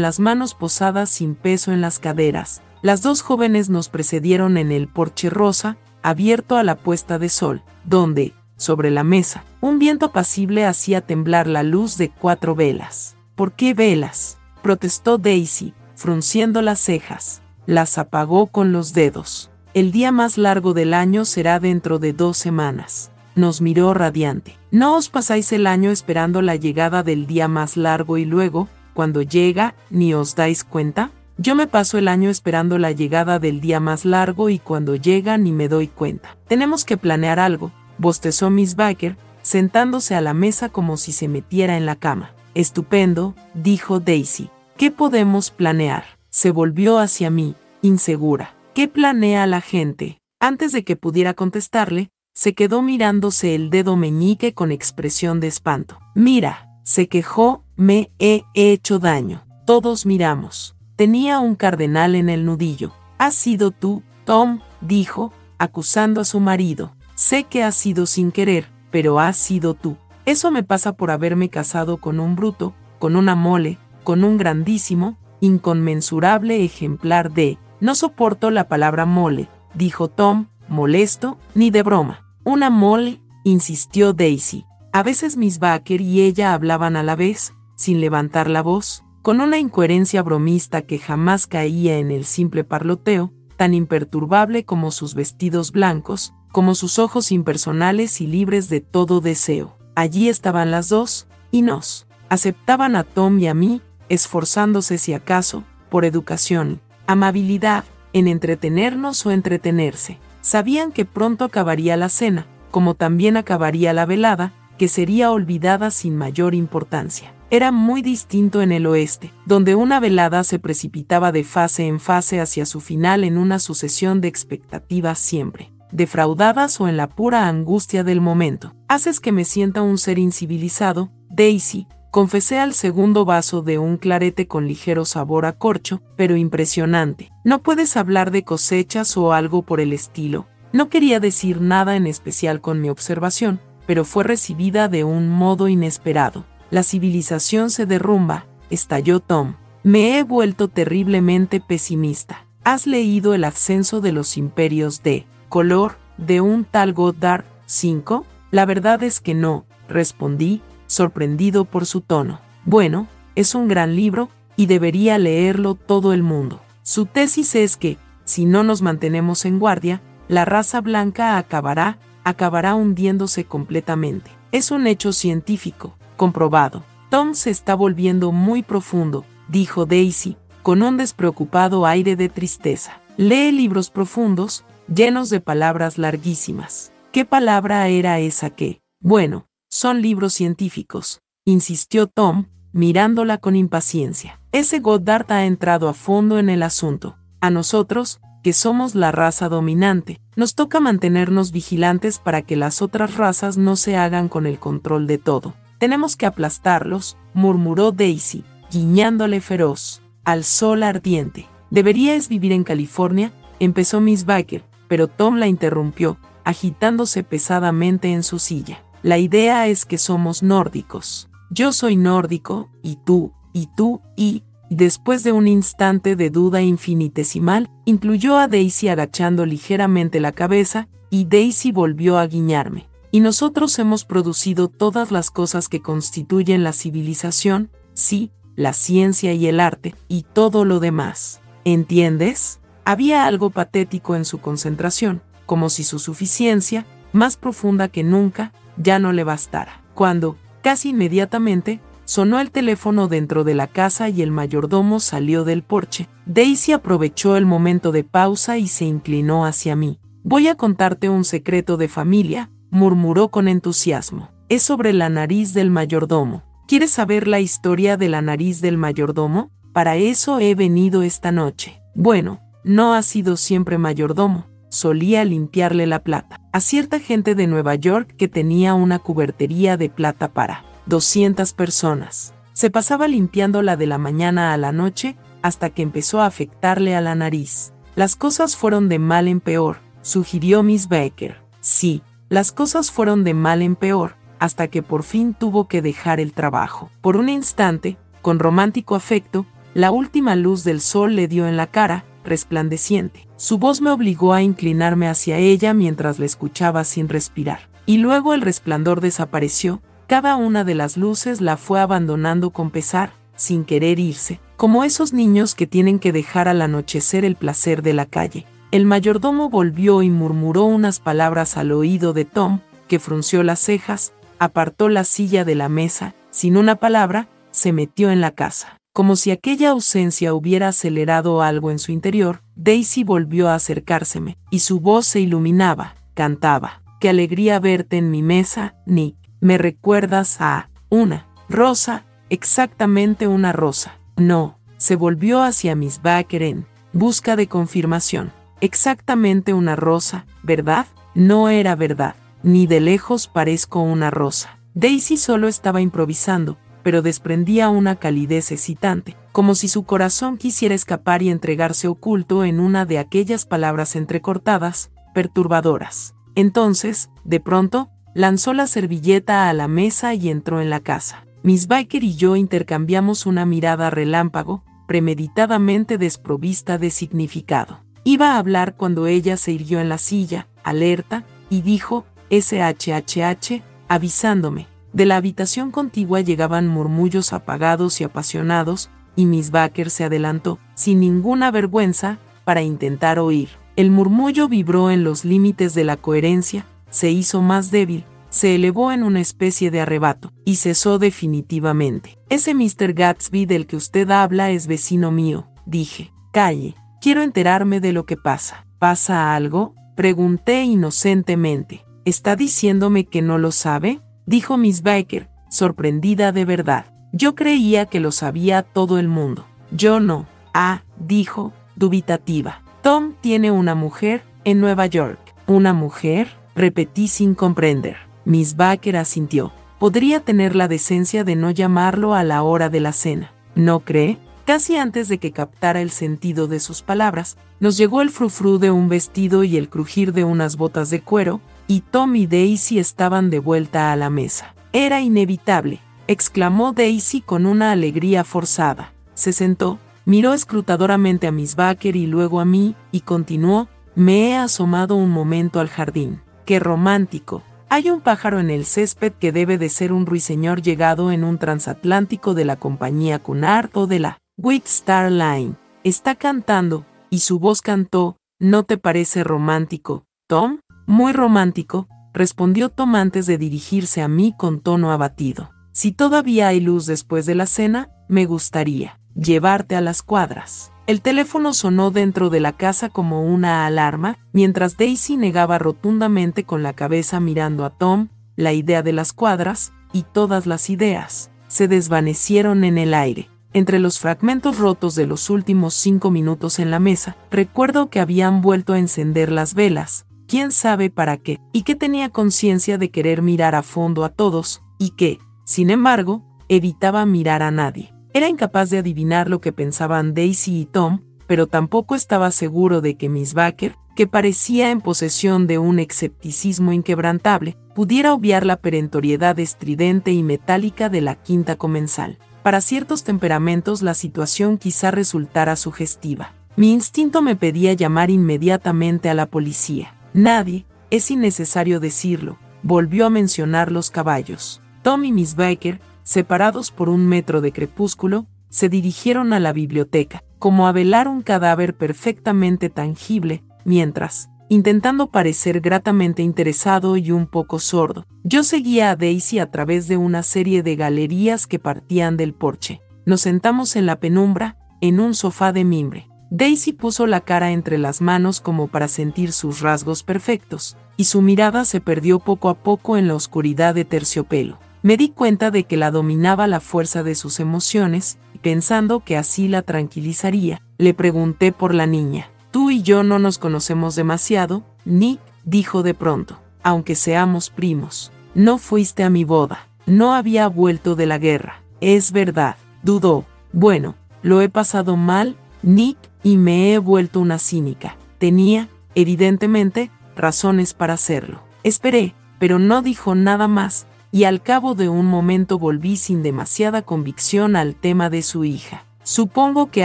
las 0.00 0.18
manos 0.18 0.54
posadas 0.54 1.10
sin 1.10 1.34
peso 1.34 1.72
en 1.72 1.82
las 1.82 1.98
caderas, 1.98 2.62
las 2.80 3.02
dos 3.02 3.20
jóvenes 3.20 3.68
nos 3.68 3.90
precedieron 3.90 4.56
en 4.56 4.72
el 4.72 4.88
porche 4.88 5.28
rosa, 5.28 5.76
abierto 6.02 6.56
a 6.56 6.64
la 6.64 6.76
puesta 6.76 7.18
de 7.18 7.28
sol, 7.28 7.62
donde, 7.84 8.32
sobre 8.56 8.90
la 8.90 9.04
mesa, 9.04 9.44
un 9.60 9.78
viento 9.78 10.06
apacible 10.06 10.64
hacía 10.64 11.02
temblar 11.02 11.48
la 11.48 11.62
luz 11.62 11.98
de 11.98 12.08
cuatro 12.08 12.54
velas. 12.54 13.14
¿Por 13.34 13.52
qué 13.52 13.74
velas? 13.74 14.38
protestó 14.62 15.18
Daisy, 15.18 15.74
frunciendo 15.94 16.62
las 16.62 16.80
cejas. 16.80 17.42
Las 17.68 17.98
apagó 17.98 18.46
con 18.46 18.72
los 18.72 18.94
dedos. 18.94 19.50
El 19.74 19.92
día 19.92 20.10
más 20.10 20.38
largo 20.38 20.72
del 20.72 20.94
año 20.94 21.26
será 21.26 21.60
dentro 21.60 21.98
de 21.98 22.14
dos 22.14 22.38
semanas. 22.38 23.10
Nos 23.34 23.60
miró 23.60 23.92
radiante. 23.92 24.56
No 24.70 24.96
os 24.96 25.10
pasáis 25.10 25.52
el 25.52 25.66
año 25.66 25.90
esperando 25.90 26.40
la 26.40 26.56
llegada 26.56 27.02
del 27.02 27.26
día 27.26 27.46
más 27.46 27.76
largo 27.76 28.16
y 28.16 28.24
luego, 28.24 28.68
cuando 28.94 29.20
llega, 29.20 29.74
ni 29.90 30.14
os 30.14 30.34
dais 30.34 30.64
cuenta. 30.64 31.10
Yo 31.36 31.54
me 31.54 31.66
paso 31.66 31.98
el 31.98 32.08
año 32.08 32.30
esperando 32.30 32.78
la 32.78 32.92
llegada 32.92 33.38
del 33.38 33.60
día 33.60 33.80
más 33.80 34.06
largo 34.06 34.48
y 34.48 34.58
cuando 34.58 34.96
llega 34.96 35.36
ni 35.36 35.52
me 35.52 35.68
doy 35.68 35.88
cuenta. 35.88 36.38
Tenemos 36.46 36.86
que 36.86 36.96
planear 36.96 37.38
algo, 37.38 37.70
bostezó 37.98 38.48
Miss 38.48 38.76
Baker, 38.76 39.18
sentándose 39.42 40.14
a 40.14 40.22
la 40.22 40.32
mesa 40.32 40.70
como 40.70 40.96
si 40.96 41.12
se 41.12 41.28
metiera 41.28 41.76
en 41.76 41.84
la 41.84 41.96
cama. 41.96 42.32
Estupendo, 42.54 43.34
dijo 43.52 44.00
Daisy. 44.00 44.48
¿Qué 44.78 44.90
podemos 44.90 45.50
planear? 45.50 46.17
Se 46.30 46.50
volvió 46.50 46.98
hacia 46.98 47.30
mí, 47.30 47.54
insegura. 47.82 48.54
¿Qué 48.74 48.88
planea 48.88 49.46
la 49.46 49.60
gente? 49.60 50.20
Antes 50.40 50.72
de 50.72 50.84
que 50.84 50.96
pudiera 50.96 51.34
contestarle, 51.34 52.10
se 52.34 52.54
quedó 52.54 52.82
mirándose 52.82 53.54
el 53.54 53.70
dedo 53.70 53.96
meñique 53.96 54.54
con 54.54 54.70
expresión 54.70 55.40
de 55.40 55.48
espanto. 55.48 55.98
Mira, 56.14 56.68
se 56.84 57.08
quejó, 57.08 57.64
me 57.76 58.12
he 58.18 58.44
hecho 58.54 58.98
daño. 58.98 59.44
Todos 59.66 60.06
miramos. 60.06 60.76
Tenía 60.94 61.40
un 61.40 61.56
cardenal 61.56 62.14
en 62.14 62.28
el 62.28 62.44
nudillo. 62.44 62.92
¿Has 63.18 63.34
sido 63.34 63.72
tú, 63.72 64.02
Tom? 64.24 64.60
dijo, 64.80 65.32
acusando 65.58 66.20
a 66.20 66.24
su 66.24 66.38
marido. 66.40 66.94
Sé 67.16 67.44
que 67.44 67.64
has 67.64 67.74
sido 67.74 68.06
sin 68.06 68.30
querer, 68.30 68.68
pero 68.90 69.18
has 69.18 69.36
sido 69.36 69.74
tú. 69.74 69.96
Eso 70.24 70.50
me 70.50 70.62
pasa 70.62 70.92
por 70.92 71.10
haberme 71.10 71.48
casado 71.48 71.96
con 71.96 72.20
un 72.20 72.36
bruto, 72.36 72.74
con 72.98 73.16
una 73.16 73.34
mole, 73.34 73.78
con 74.04 74.22
un 74.22 74.36
grandísimo, 74.38 75.18
inconmensurable 75.40 76.64
ejemplar 76.64 77.32
de, 77.32 77.58
no 77.80 77.94
soporto 77.94 78.50
la 78.50 78.68
palabra 78.68 79.06
mole, 79.06 79.48
dijo 79.74 80.08
Tom, 80.08 80.48
molesto, 80.68 81.38
ni 81.54 81.70
de 81.70 81.82
broma. 81.82 82.24
Una 82.44 82.70
mole, 82.70 83.20
insistió 83.44 84.12
Daisy. 84.12 84.64
A 84.92 85.02
veces 85.02 85.36
Miss 85.36 85.58
Baker 85.58 86.00
y 86.00 86.22
ella 86.22 86.54
hablaban 86.54 86.96
a 86.96 87.02
la 87.02 87.14
vez, 87.14 87.54
sin 87.76 88.00
levantar 88.00 88.48
la 88.48 88.62
voz, 88.62 89.04
con 89.22 89.40
una 89.40 89.58
incoherencia 89.58 90.22
bromista 90.22 90.82
que 90.82 90.98
jamás 90.98 91.46
caía 91.46 91.98
en 91.98 92.10
el 92.10 92.24
simple 92.24 92.64
parloteo, 92.64 93.32
tan 93.56 93.74
imperturbable 93.74 94.64
como 94.64 94.90
sus 94.90 95.14
vestidos 95.14 95.72
blancos, 95.72 96.32
como 96.52 96.74
sus 96.74 96.98
ojos 96.98 97.30
impersonales 97.30 98.20
y 98.20 98.26
libres 98.26 98.68
de 98.68 98.80
todo 98.80 99.20
deseo. 99.20 99.76
Allí 99.94 100.28
estaban 100.28 100.70
las 100.70 100.88
dos, 100.88 101.26
y 101.50 101.62
nos 101.62 102.06
aceptaban 102.28 102.96
a 102.96 103.04
Tom 103.04 103.38
y 103.38 103.48
a 103.48 103.54
mí, 103.54 103.82
esforzándose 104.08 104.98
si 104.98 105.14
acaso, 105.14 105.64
por 105.88 106.04
educación, 106.04 106.80
amabilidad, 107.06 107.84
en 108.12 108.28
entretenernos 108.28 109.24
o 109.26 109.30
entretenerse. 109.30 110.18
Sabían 110.40 110.92
que 110.92 111.04
pronto 111.04 111.44
acabaría 111.44 111.96
la 111.96 112.08
cena, 112.08 112.46
como 112.70 112.94
también 112.94 113.36
acabaría 113.36 113.92
la 113.92 114.06
velada, 114.06 114.52
que 114.78 114.88
sería 114.88 115.30
olvidada 115.30 115.90
sin 115.90 116.16
mayor 116.16 116.54
importancia. 116.54 117.34
Era 117.50 117.72
muy 117.72 118.02
distinto 118.02 118.60
en 118.60 118.72
el 118.72 118.86
oeste, 118.86 119.32
donde 119.46 119.74
una 119.74 120.00
velada 120.00 120.44
se 120.44 120.58
precipitaba 120.58 121.32
de 121.32 121.44
fase 121.44 121.86
en 121.86 121.98
fase 121.98 122.40
hacia 122.40 122.66
su 122.66 122.80
final 122.80 123.24
en 123.24 123.38
una 123.38 123.58
sucesión 123.58 124.20
de 124.20 124.28
expectativas 124.28 125.18
siempre, 125.18 125.72
defraudadas 125.90 126.78
o 126.80 126.88
en 126.88 126.98
la 126.98 127.08
pura 127.08 127.48
angustia 127.48 128.04
del 128.04 128.20
momento. 128.20 128.74
Haces 128.86 129.18
que 129.20 129.32
me 129.32 129.46
sienta 129.46 129.80
un 129.80 129.96
ser 129.96 130.18
incivilizado, 130.18 131.10
Daisy, 131.30 131.86
Confesé 132.10 132.58
al 132.58 132.72
segundo 132.72 133.26
vaso 133.26 133.60
de 133.60 133.78
un 133.78 133.98
clarete 133.98 134.46
con 134.46 134.66
ligero 134.66 135.04
sabor 135.04 135.44
a 135.44 135.52
corcho, 135.52 136.00
pero 136.16 136.36
impresionante. 136.36 137.30
No 137.44 137.62
puedes 137.62 137.98
hablar 137.98 138.30
de 138.30 138.44
cosechas 138.44 139.16
o 139.18 139.34
algo 139.34 139.62
por 139.62 139.78
el 139.78 139.92
estilo. 139.92 140.46
No 140.72 140.88
quería 140.88 141.20
decir 141.20 141.60
nada 141.60 141.96
en 141.96 142.06
especial 142.06 142.62
con 142.62 142.80
mi 142.80 142.88
observación, 142.88 143.60
pero 143.86 144.06
fue 144.06 144.24
recibida 144.24 144.88
de 144.88 145.04
un 145.04 145.28
modo 145.28 145.68
inesperado. 145.68 146.46
La 146.70 146.82
civilización 146.82 147.70
se 147.70 147.84
derrumba, 147.84 148.46
estalló 148.70 149.20
Tom. 149.20 149.56
Me 149.82 150.18
he 150.18 150.22
vuelto 150.22 150.68
terriblemente 150.68 151.60
pesimista. 151.60 152.46
¿Has 152.64 152.86
leído 152.86 153.34
El 153.34 153.44
ascenso 153.44 154.00
de 154.00 154.12
los 154.12 154.36
imperios 154.36 155.02
de 155.02 155.26
color 155.48 155.96
de 156.16 156.40
un 156.40 156.64
tal 156.64 156.94
Goddard 156.94 157.44
5? 157.66 158.24
La 158.50 158.66
verdad 158.66 159.02
es 159.02 159.20
que 159.20 159.34
no, 159.34 159.66
respondí, 159.88 160.62
sorprendido 160.88 161.64
por 161.64 161.86
su 161.86 162.00
tono. 162.00 162.40
Bueno, 162.64 163.06
es 163.36 163.54
un 163.54 163.68
gran 163.68 163.94
libro, 163.94 164.30
y 164.56 164.66
debería 164.66 165.18
leerlo 165.18 165.76
todo 165.76 166.12
el 166.12 166.24
mundo. 166.24 166.60
Su 166.82 167.06
tesis 167.06 167.54
es 167.54 167.76
que, 167.76 167.96
si 168.24 168.44
no 168.44 168.64
nos 168.64 168.82
mantenemos 168.82 169.44
en 169.44 169.60
guardia, 169.60 170.02
la 170.26 170.44
raza 170.44 170.80
blanca 170.80 171.38
acabará, 171.38 171.98
acabará 172.24 172.74
hundiéndose 172.74 173.44
completamente. 173.44 174.32
Es 174.50 174.72
un 174.72 174.88
hecho 174.88 175.12
científico, 175.12 175.96
comprobado. 176.16 176.82
Tom 177.08 177.34
se 177.34 177.50
está 177.50 177.76
volviendo 177.76 178.32
muy 178.32 178.62
profundo, 178.62 179.24
dijo 179.48 179.86
Daisy, 179.86 180.36
con 180.62 180.82
un 180.82 180.96
despreocupado 180.96 181.86
aire 181.86 182.16
de 182.16 182.28
tristeza. 182.28 183.00
Lee 183.16 183.52
libros 183.52 183.90
profundos, 183.90 184.64
llenos 184.92 185.30
de 185.30 185.40
palabras 185.40 185.98
larguísimas. 185.98 186.92
¿Qué 187.12 187.24
palabra 187.24 187.88
era 187.88 188.18
esa 188.18 188.50
que? 188.50 188.82
Bueno, 189.00 189.47
son 189.68 190.00
libros 190.00 190.32
científicos, 190.32 191.20
insistió 191.44 192.06
Tom, 192.06 192.46
mirándola 192.72 193.38
con 193.38 193.54
impaciencia. 193.54 194.40
Ese 194.52 194.80
Goddard 194.80 195.30
ha 195.30 195.44
entrado 195.44 195.88
a 195.88 195.94
fondo 195.94 196.38
en 196.38 196.48
el 196.48 196.62
asunto. 196.62 197.16
A 197.40 197.50
nosotros, 197.50 198.20
que 198.42 198.52
somos 198.52 198.94
la 198.94 199.12
raza 199.12 199.48
dominante, 199.48 200.20
nos 200.36 200.54
toca 200.54 200.80
mantenernos 200.80 201.52
vigilantes 201.52 202.18
para 202.18 202.42
que 202.42 202.56
las 202.56 202.82
otras 202.82 203.16
razas 203.16 203.58
no 203.58 203.76
se 203.76 203.96
hagan 203.96 204.28
con 204.28 204.46
el 204.46 204.58
control 204.58 205.06
de 205.06 205.18
todo. 205.18 205.54
Tenemos 205.78 206.16
que 206.16 206.26
aplastarlos, 206.26 207.16
murmuró 207.34 207.92
Daisy, 207.92 208.44
guiñándole 208.72 209.40
feroz, 209.40 210.02
al 210.24 210.44
sol 210.44 210.82
ardiente. 210.82 211.46
¿Deberíais 211.70 212.28
vivir 212.28 212.52
en 212.52 212.64
California? 212.64 213.32
empezó 213.60 214.00
Miss 214.00 214.24
Baker, 214.24 214.64
pero 214.88 215.08
Tom 215.08 215.36
la 215.36 215.46
interrumpió, 215.46 216.18
agitándose 216.44 217.22
pesadamente 217.22 218.12
en 218.12 218.22
su 218.22 218.38
silla. 218.38 218.82
La 219.02 219.18
idea 219.18 219.68
es 219.68 219.84
que 219.84 219.98
somos 219.98 220.42
nórdicos. 220.42 221.28
Yo 221.50 221.72
soy 221.72 221.96
nórdico, 221.96 222.68
y 222.82 222.96
tú, 222.96 223.32
y 223.52 223.68
tú, 223.76 224.02
y, 224.16 224.42
después 224.70 225.22
de 225.22 225.32
un 225.32 225.46
instante 225.46 226.16
de 226.16 226.30
duda 226.30 226.62
infinitesimal, 226.62 227.70
incluyó 227.84 228.36
a 228.36 228.48
Daisy 228.48 228.88
agachando 228.88 229.46
ligeramente 229.46 230.20
la 230.20 230.32
cabeza, 230.32 230.88
y 231.10 231.26
Daisy 231.26 231.72
volvió 231.72 232.18
a 232.18 232.26
guiñarme. 232.26 232.88
Y 233.10 233.20
nosotros 233.20 233.78
hemos 233.78 234.04
producido 234.04 234.68
todas 234.68 235.10
las 235.10 235.30
cosas 235.30 235.68
que 235.68 235.80
constituyen 235.80 236.64
la 236.64 236.72
civilización, 236.72 237.70
sí, 237.94 238.32
la 238.56 238.72
ciencia 238.72 239.32
y 239.32 239.46
el 239.46 239.60
arte, 239.60 239.94
y 240.08 240.24
todo 240.24 240.64
lo 240.64 240.80
demás. 240.80 241.40
¿Entiendes? 241.64 242.60
Había 242.84 243.26
algo 243.26 243.50
patético 243.50 244.16
en 244.16 244.24
su 244.24 244.38
concentración, 244.38 245.22
como 245.46 245.70
si 245.70 245.84
su 245.84 245.98
suficiencia, 245.98 246.84
más 247.12 247.36
profunda 247.36 247.88
que 247.88 248.02
nunca, 248.02 248.52
ya 248.78 248.98
no 248.98 249.12
le 249.12 249.24
bastara. 249.24 249.82
Cuando, 249.94 250.36
casi 250.62 250.90
inmediatamente, 250.90 251.80
sonó 252.04 252.40
el 252.40 252.50
teléfono 252.50 253.08
dentro 253.08 253.44
de 253.44 253.54
la 253.54 253.66
casa 253.66 254.08
y 254.08 254.22
el 254.22 254.30
mayordomo 254.30 255.00
salió 255.00 255.44
del 255.44 255.62
porche, 255.62 256.08
Daisy 256.26 256.72
aprovechó 256.72 257.36
el 257.36 257.46
momento 257.46 257.92
de 257.92 258.04
pausa 258.04 258.58
y 258.58 258.68
se 258.68 258.84
inclinó 258.84 259.44
hacia 259.44 259.76
mí. 259.76 259.98
Voy 260.22 260.48
a 260.48 260.54
contarte 260.54 261.08
un 261.08 261.24
secreto 261.24 261.76
de 261.76 261.88
familia, 261.88 262.50
murmuró 262.70 263.28
con 263.28 263.48
entusiasmo. 263.48 264.30
Es 264.48 264.62
sobre 264.62 264.92
la 264.92 265.08
nariz 265.08 265.54
del 265.54 265.70
mayordomo. 265.70 266.42
¿Quieres 266.66 266.90
saber 266.90 267.28
la 267.28 267.40
historia 267.40 267.96
de 267.96 268.08
la 268.08 268.22
nariz 268.22 268.60
del 268.60 268.76
mayordomo? 268.76 269.50
Para 269.72 269.96
eso 269.96 270.40
he 270.40 270.54
venido 270.54 271.02
esta 271.02 271.32
noche. 271.32 271.80
Bueno, 271.94 272.40
no 272.64 272.94
ha 272.94 273.02
sido 273.02 273.36
siempre 273.36 273.78
mayordomo, 273.78 274.46
solía 274.68 275.24
limpiarle 275.24 275.86
la 275.86 276.00
plata. 276.00 276.40
A 276.52 276.60
cierta 276.60 277.00
gente 277.00 277.34
de 277.34 277.46
Nueva 277.46 277.74
York 277.74 278.14
que 278.16 278.28
tenía 278.28 278.74
una 278.74 278.98
cubertería 278.98 279.76
de 279.76 279.90
plata 279.90 280.28
para 280.28 280.64
200 280.86 281.52
personas. 281.52 282.34
Se 282.52 282.70
pasaba 282.70 283.08
limpiándola 283.08 283.76
de 283.76 283.86
la 283.86 283.98
mañana 283.98 284.52
a 284.52 284.56
la 284.56 284.72
noche, 284.72 285.16
hasta 285.42 285.70
que 285.70 285.82
empezó 285.82 286.20
a 286.20 286.26
afectarle 286.26 286.96
a 286.96 287.00
la 287.00 287.14
nariz. 287.14 287.72
Las 287.94 288.16
cosas 288.16 288.56
fueron 288.56 288.88
de 288.88 288.98
mal 288.98 289.28
en 289.28 289.40
peor, 289.40 289.78
sugirió 290.02 290.62
Miss 290.62 290.88
Baker. 290.88 291.40
Sí, 291.60 292.02
las 292.28 292.52
cosas 292.52 292.90
fueron 292.90 293.24
de 293.24 293.34
mal 293.34 293.62
en 293.62 293.76
peor, 293.76 294.16
hasta 294.38 294.68
que 294.68 294.82
por 294.82 295.02
fin 295.02 295.34
tuvo 295.34 295.68
que 295.68 295.82
dejar 295.82 296.20
el 296.20 296.32
trabajo. 296.32 296.90
Por 297.00 297.16
un 297.16 297.28
instante, 297.28 297.96
con 298.22 298.38
romántico 298.38 298.94
afecto, 298.94 299.46
la 299.74 299.90
última 299.90 300.34
luz 300.34 300.64
del 300.64 300.80
sol 300.80 301.14
le 301.14 301.28
dio 301.28 301.46
en 301.46 301.56
la 301.56 301.66
cara, 301.66 302.04
resplandeciente. 302.28 303.26
Su 303.36 303.58
voz 303.58 303.80
me 303.80 303.90
obligó 303.90 304.32
a 304.34 304.42
inclinarme 304.42 305.08
hacia 305.08 305.38
ella 305.38 305.74
mientras 305.74 306.18
la 306.18 306.26
escuchaba 306.26 306.84
sin 306.84 307.08
respirar. 307.08 307.68
Y 307.86 307.98
luego 307.98 308.34
el 308.34 308.42
resplandor 308.42 309.00
desapareció, 309.00 309.82
cada 310.06 310.36
una 310.36 310.64
de 310.64 310.74
las 310.74 310.96
luces 310.96 311.40
la 311.40 311.56
fue 311.56 311.80
abandonando 311.80 312.50
con 312.50 312.70
pesar, 312.70 313.12
sin 313.36 313.64
querer 313.64 313.98
irse, 313.98 314.40
como 314.56 314.84
esos 314.84 315.12
niños 315.12 315.54
que 315.54 315.66
tienen 315.66 315.98
que 315.98 316.12
dejar 316.12 316.48
al 316.48 316.62
anochecer 316.62 317.24
el 317.24 317.36
placer 317.36 317.82
de 317.82 317.94
la 317.94 318.06
calle. 318.06 318.46
El 318.70 318.84
mayordomo 318.84 319.48
volvió 319.48 320.02
y 320.02 320.10
murmuró 320.10 320.64
unas 320.64 321.00
palabras 321.00 321.56
al 321.56 321.72
oído 321.72 322.12
de 322.12 322.24
Tom, 322.24 322.60
que 322.88 322.98
frunció 322.98 323.42
las 323.42 323.60
cejas, 323.60 324.12
apartó 324.38 324.88
la 324.88 325.04
silla 325.04 325.44
de 325.44 325.54
la 325.54 325.68
mesa, 325.68 326.14
sin 326.30 326.56
una 326.56 326.76
palabra, 326.76 327.28
se 327.50 327.72
metió 327.72 328.10
en 328.10 328.20
la 328.20 328.32
casa. 328.32 328.78
Como 328.98 329.14
si 329.14 329.30
aquella 329.30 329.70
ausencia 329.70 330.34
hubiera 330.34 330.66
acelerado 330.66 331.40
algo 331.40 331.70
en 331.70 331.78
su 331.78 331.92
interior, 331.92 332.42
Daisy 332.56 333.04
volvió 333.04 333.48
a 333.48 333.54
acercárseme, 333.54 334.38
y 334.50 334.58
su 334.58 334.80
voz 334.80 335.06
se 335.06 335.20
iluminaba, 335.20 335.94
cantaba. 336.14 336.82
Qué 336.98 337.08
alegría 337.08 337.60
verte 337.60 337.96
en 337.96 338.10
mi 338.10 338.24
mesa, 338.24 338.74
Nick. 338.86 339.14
Me 339.38 339.56
recuerdas 339.56 340.40
a 340.40 340.68
una 340.88 341.28
rosa, 341.48 342.06
exactamente 342.28 343.28
una 343.28 343.52
rosa. 343.52 344.00
No, 344.16 344.58
se 344.78 344.96
volvió 344.96 345.44
hacia 345.44 345.76
Miss 345.76 346.02
Baker 346.02 346.42
en 346.42 346.66
busca 346.92 347.36
de 347.36 347.46
confirmación. 347.46 348.32
Exactamente 348.60 349.54
una 349.54 349.76
rosa, 349.76 350.26
¿verdad? 350.42 350.88
No 351.14 351.50
era 351.50 351.76
verdad. 351.76 352.16
Ni 352.42 352.66
de 352.66 352.80
lejos 352.80 353.28
parezco 353.28 353.80
una 353.80 354.10
rosa. 354.10 354.58
Daisy 354.74 355.18
solo 355.18 355.46
estaba 355.46 355.80
improvisando, 355.80 356.58
pero 356.88 357.02
desprendía 357.02 357.68
una 357.68 357.96
calidez 357.96 358.50
excitante, 358.50 359.14
como 359.30 359.54
si 359.54 359.68
su 359.68 359.82
corazón 359.82 360.38
quisiera 360.38 360.74
escapar 360.74 361.22
y 361.22 361.28
entregarse 361.28 361.86
oculto 361.86 362.46
en 362.46 362.60
una 362.60 362.86
de 362.86 362.98
aquellas 362.98 363.44
palabras 363.44 363.94
entrecortadas, 363.94 364.90
perturbadoras. 365.12 366.14
Entonces, 366.34 367.10
de 367.24 367.40
pronto, 367.40 367.90
lanzó 368.14 368.54
la 368.54 368.66
servilleta 368.66 369.50
a 369.50 369.52
la 369.52 369.68
mesa 369.68 370.14
y 370.14 370.30
entró 370.30 370.62
en 370.62 370.70
la 370.70 370.80
casa. 370.80 371.26
Miss 371.42 371.66
Baker 371.66 372.02
y 372.02 372.16
yo 372.16 372.36
intercambiamos 372.36 373.26
una 373.26 373.44
mirada 373.44 373.90
relámpago, 373.90 374.64
premeditadamente 374.86 375.98
desprovista 375.98 376.78
de 376.78 376.88
significado. 376.88 377.80
Iba 378.02 378.32
a 378.32 378.38
hablar 378.38 378.76
cuando 378.76 379.06
ella 379.06 379.36
se 379.36 379.52
irguió 379.52 379.80
en 379.80 379.90
la 379.90 379.98
silla, 379.98 380.48
alerta, 380.64 381.26
y 381.50 381.60
dijo, 381.60 382.06
SHHH, 382.30 383.62
avisándome. 383.88 384.77
De 384.98 385.06
la 385.06 385.14
habitación 385.14 385.70
contigua 385.70 386.22
llegaban 386.22 386.66
murmullos 386.66 387.32
apagados 387.32 388.00
y 388.00 388.04
apasionados, 388.04 388.90
y 389.14 389.26
Miss 389.26 389.52
Baker 389.52 389.90
se 389.90 390.02
adelantó, 390.02 390.58
sin 390.74 390.98
ninguna 390.98 391.52
vergüenza, 391.52 392.18
para 392.44 392.62
intentar 392.62 393.20
oír. 393.20 393.48
El 393.76 393.92
murmullo 393.92 394.48
vibró 394.48 394.90
en 394.90 395.04
los 395.04 395.24
límites 395.24 395.72
de 395.74 395.84
la 395.84 395.98
coherencia, 395.98 396.66
se 396.90 397.12
hizo 397.12 397.42
más 397.42 397.70
débil, 397.70 398.06
se 398.28 398.56
elevó 398.56 398.90
en 398.90 399.04
una 399.04 399.20
especie 399.20 399.70
de 399.70 399.82
arrebato, 399.82 400.32
y 400.44 400.56
cesó 400.56 400.98
definitivamente. 400.98 402.18
Ese 402.28 402.52
Mr. 402.52 402.92
Gatsby 402.92 403.46
del 403.46 403.68
que 403.68 403.76
usted 403.76 404.10
habla 404.10 404.50
es 404.50 404.66
vecino 404.66 405.12
mío, 405.12 405.46
dije. 405.64 406.12
Calle, 406.32 406.74
quiero 407.00 407.22
enterarme 407.22 407.78
de 407.78 407.92
lo 407.92 408.04
que 408.04 408.16
pasa. 408.16 408.66
¿Pasa 408.80 409.36
algo? 409.36 409.76
Pregunté 409.94 410.64
inocentemente. 410.64 411.84
¿Está 412.04 412.34
diciéndome 412.34 413.04
que 413.04 413.22
no 413.22 413.38
lo 413.38 413.52
sabe? 413.52 414.00
Dijo 414.28 414.58
Miss 414.58 414.82
Baker, 414.82 415.26
sorprendida 415.48 416.32
de 416.32 416.44
verdad. 416.44 416.84
Yo 417.12 417.34
creía 417.34 417.86
que 417.86 417.98
lo 417.98 418.12
sabía 418.12 418.62
todo 418.62 418.98
el 418.98 419.08
mundo. 419.08 419.46
Yo 419.70 420.00
no. 420.00 420.26
Ah, 420.52 420.82
dijo, 420.98 421.54
dubitativa. 421.76 422.60
Tom 422.82 423.14
tiene 423.22 423.50
una 423.50 423.74
mujer 423.74 424.22
en 424.44 424.60
Nueva 424.60 424.84
York. 424.84 425.18
¿Una 425.46 425.72
mujer? 425.72 426.28
Repetí 426.54 427.08
sin 427.08 427.34
comprender. 427.34 427.96
Miss 428.26 428.54
Baker 428.54 428.98
asintió. 428.98 429.50
Podría 429.78 430.20
tener 430.20 430.54
la 430.54 430.68
decencia 430.68 431.24
de 431.24 431.34
no 431.34 431.50
llamarlo 431.50 432.12
a 432.14 432.22
la 432.22 432.42
hora 432.42 432.68
de 432.68 432.80
la 432.80 432.92
cena. 432.92 433.32
¿No 433.54 433.80
cree? 433.80 434.18
Casi 434.44 434.76
antes 434.76 435.08
de 435.08 435.16
que 435.16 435.32
captara 435.32 435.80
el 435.80 435.90
sentido 435.90 436.48
de 436.48 436.60
sus 436.60 436.82
palabras, 436.82 437.38
nos 437.60 437.78
llegó 437.78 438.02
el 438.02 438.10
frufru 438.10 438.58
de 438.58 438.70
un 438.70 438.90
vestido 438.90 439.42
y 439.42 439.56
el 439.56 439.70
crujir 439.70 440.12
de 440.12 440.24
unas 440.24 440.58
botas 440.58 440.90
de 440.90 441.00
cuero, 441.00 441.40
y 441.68 441.82
Tom 441.82 442.16
y 442.16 442.26
Daisy 442.26 442.78
estaban 442.78 443.30
de 443.30 443.38
vuelta 443.38 443.92
a 443.92 443.96
la 443.96 444.10
mesa. 444.10 444.54
Era 444.72 445.00
inevitable, 445.00 445.80
exclamó 446.08 446.72
Daisy 446.72 447.20
con 447.20 447.46
una 447.46 447.70
alegría 447.70 448.24
forzada. 448.24 448.92
Se 449.14 449.32
sentó, 449.32 449.78
miró 450.04 450.32
escrutadoramente 450.32 451.26
a 451.26 451.32
Miss 451.32 451.54
Baker 451.54 451.94
y 451.94 452.06
luego 452.06 452.40
a 452.40 452.44
mí, 452.44 452.74
y 452.90 453.02
continuó, 453.02 453.68
me 453.94 454.30
he 454.30 454.36
asomado 454.36 454.96
un 454.96 455.10
momento 455.10 455.60
al 455.60 455.68
jardín. 455.68 456.22
¡Qué 456.46 456.58
romántico! 456.58 457.42
Hay 457.68 457.90
un 457.90 458.00
pájaro 458.00 458.40
en 458.40 458.48
el 458.48 458.64
césped 458.64 459.12
que 459.12 459.30
debe 459.30 459.58
de 459.58 459.68
ser 459.68 459.92
un 459.92 460.06
ruiseñor 460.06 460.62
llegado 460.62 461.12
en 461.12 461.22
un 461.22 461.36
transatlántico 461.36 462.32
de 462.32 462.46
la 462.46 462.56
compañía 462.56 463.18
Cunard 463.18 463.70
o 463.74 463.86
de 463.86 463.98
la 463.98 464.18
White 464.38 464.68
Star 464.68 465.12
Line. 465.12 465.56
Está 465.84 466.14
cantando, 466.14 466.86
y 467.10 467.18
su 467.18 467.38
voz 467.38 467.60
cantó, 467.60 468.16
¿no 468.38 468.62
te 468.62 468.78
parece 468.78 469.22
romántico, 469.22 470.04
Tom? 470.26 470.60
Muy 470.88 471.12
romántico, 471.12 471.86
respondió 472.14 472.70
Tom 472.70 472.94
antes 472.94 473.26
de 473.26 473.36
dirigirse 473.36 474.00
a 474.00 474.08
mí 474.08 474.34
con 474.34 474.58
tono 474.60 474.90
abatido. 474.90 475.50
Si 475.70 475.92
todavía 475.92 476.48
hay 476.48 476.60
luz 476.60 476.86
después 476.86 477.26
de 477.26 477.34
la 477.34 477.44
cena, 477.44 477.90
me 478.08 478.24
gustaría 478.24 478.98
llevarte 479.14 479.76
a 479.76 479.82
las 479.82 480.00
cuadras. 480.02 480.72
El 480.86 481.02
teléfono 481.02 481.52
sonó 481.52 481.90
dentro 481.90 482.30
de 482.30 482.40
la 482.40 482.54
casa 482.54 482.88
como 482.88 483.22
una 483.22 483.66
alarma, 483.66 484.16
mientras 484.32 484.78
Daisy 484.78 485.18
negaba 485.18 485.58
rotundamente 485.58 486.44
con 486.44 486.62
la 486.62 486.72
cabeza 486.72 487.20
mirando 487.20 487.66
a 487.66 487.70
Tom, 487.76 488.08
la 488.34 488.54
idea 488.54 488.82
de 488.82 488.94
las 488.94 489.12
cuadras, 489.12 489.74
y 489.92 490.04
todas 490.04 490.46
las 490.46 490.70
ideas, 490.70 491.30
se 491.48 491.68
desvanecieron 491.68 492.64
en 492.64 492.78
el 492.78 492.94
aire. 492.94 493.28
Entre 493.52 493.78
los 493.78 493.98
fragmentos 493.98 494.56
rotos 494.56 494.94
de 494.94 495.06
los 495.06 495.28
últimos 495.28 495.74
cinco 495.74 496.10
minutos 496.10 496.58
en 496.58 496.70
la 496.70 496.78
mesa, 496.78 497.16
recuerdo 497.30 497.90
que 497.90 498.00
habían 498.00 498.40
vuelto 498.40 498.72
a 498.72 498.78
encender 498.78 499.30
las 499.30 499.52
velas, 499.52 500.06
quién 500.28 500.52
sabe 500.52 500.90
para 500.90 501.16
qué, 501.16 501.40
y 501.52 501.62
que 501.62 501.74
tenía 501.74 502.10
conciencia 502.10 502.78
de 502.78 502.90
querer 502.90 503.22
mirar 503.22 503.56
a 503.56 503.62
fondo 503.62 504.04
a 504.04 504.10
todos, 504.10 504.62
y 504.78 504.90
que, 504.90 505.18
sin 505.44 505.70
embargo, 505.70 506.22
evitaba 506.48 507.04
mirar 507.06 507.42
a 507.42 507.50
nadie. 507.50 507.92
Era 508.12 508.28
incapaz 508.28 508.70
de 508.70 508.78
adivinar 508.78 509.28
lo 509.28 509.40
que 509.40 509.52
pensaban 509.52 510.14
Daisy 510.14 510.60
y 510.60 510.66
Tom, 510.66 511.00
pero 511.26 511.46
tampoco 511.46 511.94
estaba 511.94 512.30
seguro 512.30 512.80
de 512.80 512.96
que 512.96 513.08
Miss 513.08 513.34
Baker, 513.34 513.76
que 513.96 514.06
parecía 514.06 514.70
en 514.70 514.80
posesión 514.80 515.46
de 515.46 515.58
un 515.58 515.78
escepticismo 515.78 516.72
inquebrantable, 516.72 517.56
pudiera 517.74 518.14
obviar 518.14 518.46
la 518.46 518.56
perentoriedad 518.56 519.38
estridente 519.38 520.12
y 520.12 520.22
metálica 520.22 520.88
de 520.88 521.00
la 521.00 521.16
quinta 521.16 521.56
comensal. 521.56 522.18
Para 522.42 522.60
ciertos 522.60 523.02
temperamentos 523.02 523.82
la 523.82 523.94
situación 523.94 524.56
quizá 524.56 524.90
resultara 524.90 525.56
sugestiva. 525.56 526.32
Mi 526.56 526.72
instinto 526.72 527.22
me 527.22 527.36
pedía 527.36 527.72
llamar 527.72 528.10
inmediatamente 528.10 529.10
a 529.10 529.14
la 529.14 529.26
policía. 529.26 529.97
Nadie, 530.12 530.66
es 530.90 531.10
innecesario 531.10 531.80
decirlo, 531.80 532.38
volvió 532.62 533.06
a 533.06 533.10
mencionar 533.10 533.70
los 533.70 533.90
caballos. 533.90 534.62
Tom 534.82 535.04
y 535.04 535.12
Miss 535.12 535.36
Baker, 535.36 535.80
separados 536.02 536.70
por 536.70 536.88
un 536.88 537.06
metro 537.06 537.40
de 537.40 537.52
crepúsculo, 537.52 538.26
se 538.48 538.68
dirigieron 538.68 539.32
a 539.32 539.40
la 539.40 539.52
biblioteca, 539.52 540.22
como 540.38 540.66
a 540.66 540.72
velar 540.72 541.08
un 541.08 541.22
cadáver 541.22 541.76
perfectamente 541.76 542.70
tangible, 542.70 543.44
mientras, 543.64 544.30
intentando 544.48 545.10
parecer 545.10 545.60
gratamente 545.60 546.22
interesado 546.22 546.96
y 546.96 547.10
un 547.10 547.26
poco 547.26 547.58
sordo, 547.58 548.06
yo 548.24 548.42
seguía 548.42 548.90
a 548.90 548.96
Daisy 548.96 549.38
a 549.38 549.50
través 549.50 549.88
de 549.88 549.96
una 549.96 550.22
serie 550.22 550.62
de 550.62 550.76
galerías 550.76 551.46
que 551.46 551.58
partían 551.58 552.16
del 552.16 552.34
porche. 552.34 552.80
Nos 553.04 553.22
sentamos 553.22 553.76
en 553.76 553.86
la 553.86 554.00
penumbra, 554.00 554.56
en 554.80 555.00
un 555.00 555.14
sofá 555.14 555.52
de 555.52 555.64
mimbre. 555.64 556.08
Daisy 556.30 556.72
puso 556.72 557.06
la 557.06 557.20
cara 557.22 557.52
entre 557.52 557.78
las 557.78 558.00
manos 558.00 558.40
como 558.40 558.68
para 558.68 558.88
sentir 558.88 559.32
sus 559.32 559.60
rasgos 559.60 560.02
perfectos, 560.02 560.76
y 560.96 561.04
su 561.04 561.22
mirada 561.22 561.64
se 561.64 561.80
perdió 561.80 562.18
poco 562.18 562.50
a 562.50 562.54
poco 562.54 562.96
en 562.96 563.08
la 563.08 563.14
oscuridad 563.14 563.74
de 563.74 563.84
terciopelo. 563.84 564.58
Me 564.82 564.96
di 564.96 565.08
cuenta 565.08 565.50
de 565.50 565.64
que 565.64 565.76
la 565.76 565.90
dominaba 565.90 566.46
la 566.46 566.60
fuerza 566.60 567.02
de 567.02 567.14
sus 567.14 567.40
emociones, 567.40 568.18
y 568.34 568.38
pensando 568.38 569.00
que 569.00 569.16
así 569.16 569.48
la 569.48 569.62
tranquilizaría, 569.62 570.60
le 570.76 570.94
pregunté 570.94 571.52
por 571.52 571.74
la 571.74 571.86
niña. 571.86 572.30
Tú 572.50 572.70
y 572.70 572.82
yo 572.82 573.02
no 573.02 573.18
nos 573.18 573.38
conocemos 573.38 573.96
demasiado, 573.96 574.64
Nick, 574.84 575.20
dijo 575.44 575.82
de 575.82 575.94
pronto, 575.94 576.38
aunque 576.62 576.94
seamos 576.94 577.50
primos. 577.50 578.12
No 578.34 578.58
fuiste 578.58 579.02
a 579.02 579.10
mi 579.10 579.24
boda, 579.24 579.68
no 579.86 580.14
había 580.14 580.46
vuelto 580.48 580.94
de 580.94 581.06
la 581.06 581.18
guerra. 581.18 581.62
Es 581.80 582.12
verdad, 582.12 582.56
dudó. 582.82 583.24
Bueno, 583.52 583.94
Lo 584.20 584.42
he 584.42 584.48
pasado 584.48 584.96
mal, 584.96 585.36
Nick, 585.62 585.96
y 586.22 586.36
me 586.36 586.72
he 586.72 586.78
vuelto 586.78 587.20
una 587.20 587.38
cínica. 587.38 587.96
Tenía, 588.18 588.68
evidentemente, 588.94 589.90
razones 590.16 590.74
para 590.74 590.94
hacerlo. 590.94 591.42
Esperé, 591.62 592.14
pero 592.38 592.58
no 592.58 592.82
dijo 592.82 593.14
nada 593.14 593.48
más, 593.48 593.86
y 594.10 594.24
al 594.24 594.42
cabo 594.42 594.74
de 594.74 594.88
un 594.88 595.06
momento 595.06 595.58
volví 595.58 595.96
sin 595.96 596.22
demasiada 596.22 596.82
convicción 596.82 597.56
al 597.56 597.74
tema 597.74 598.10
de 598.10 598.22
su 598.22 598.44
hija. 598.44 598.84
Supongo 599.02 599.70
que 599.70 599.84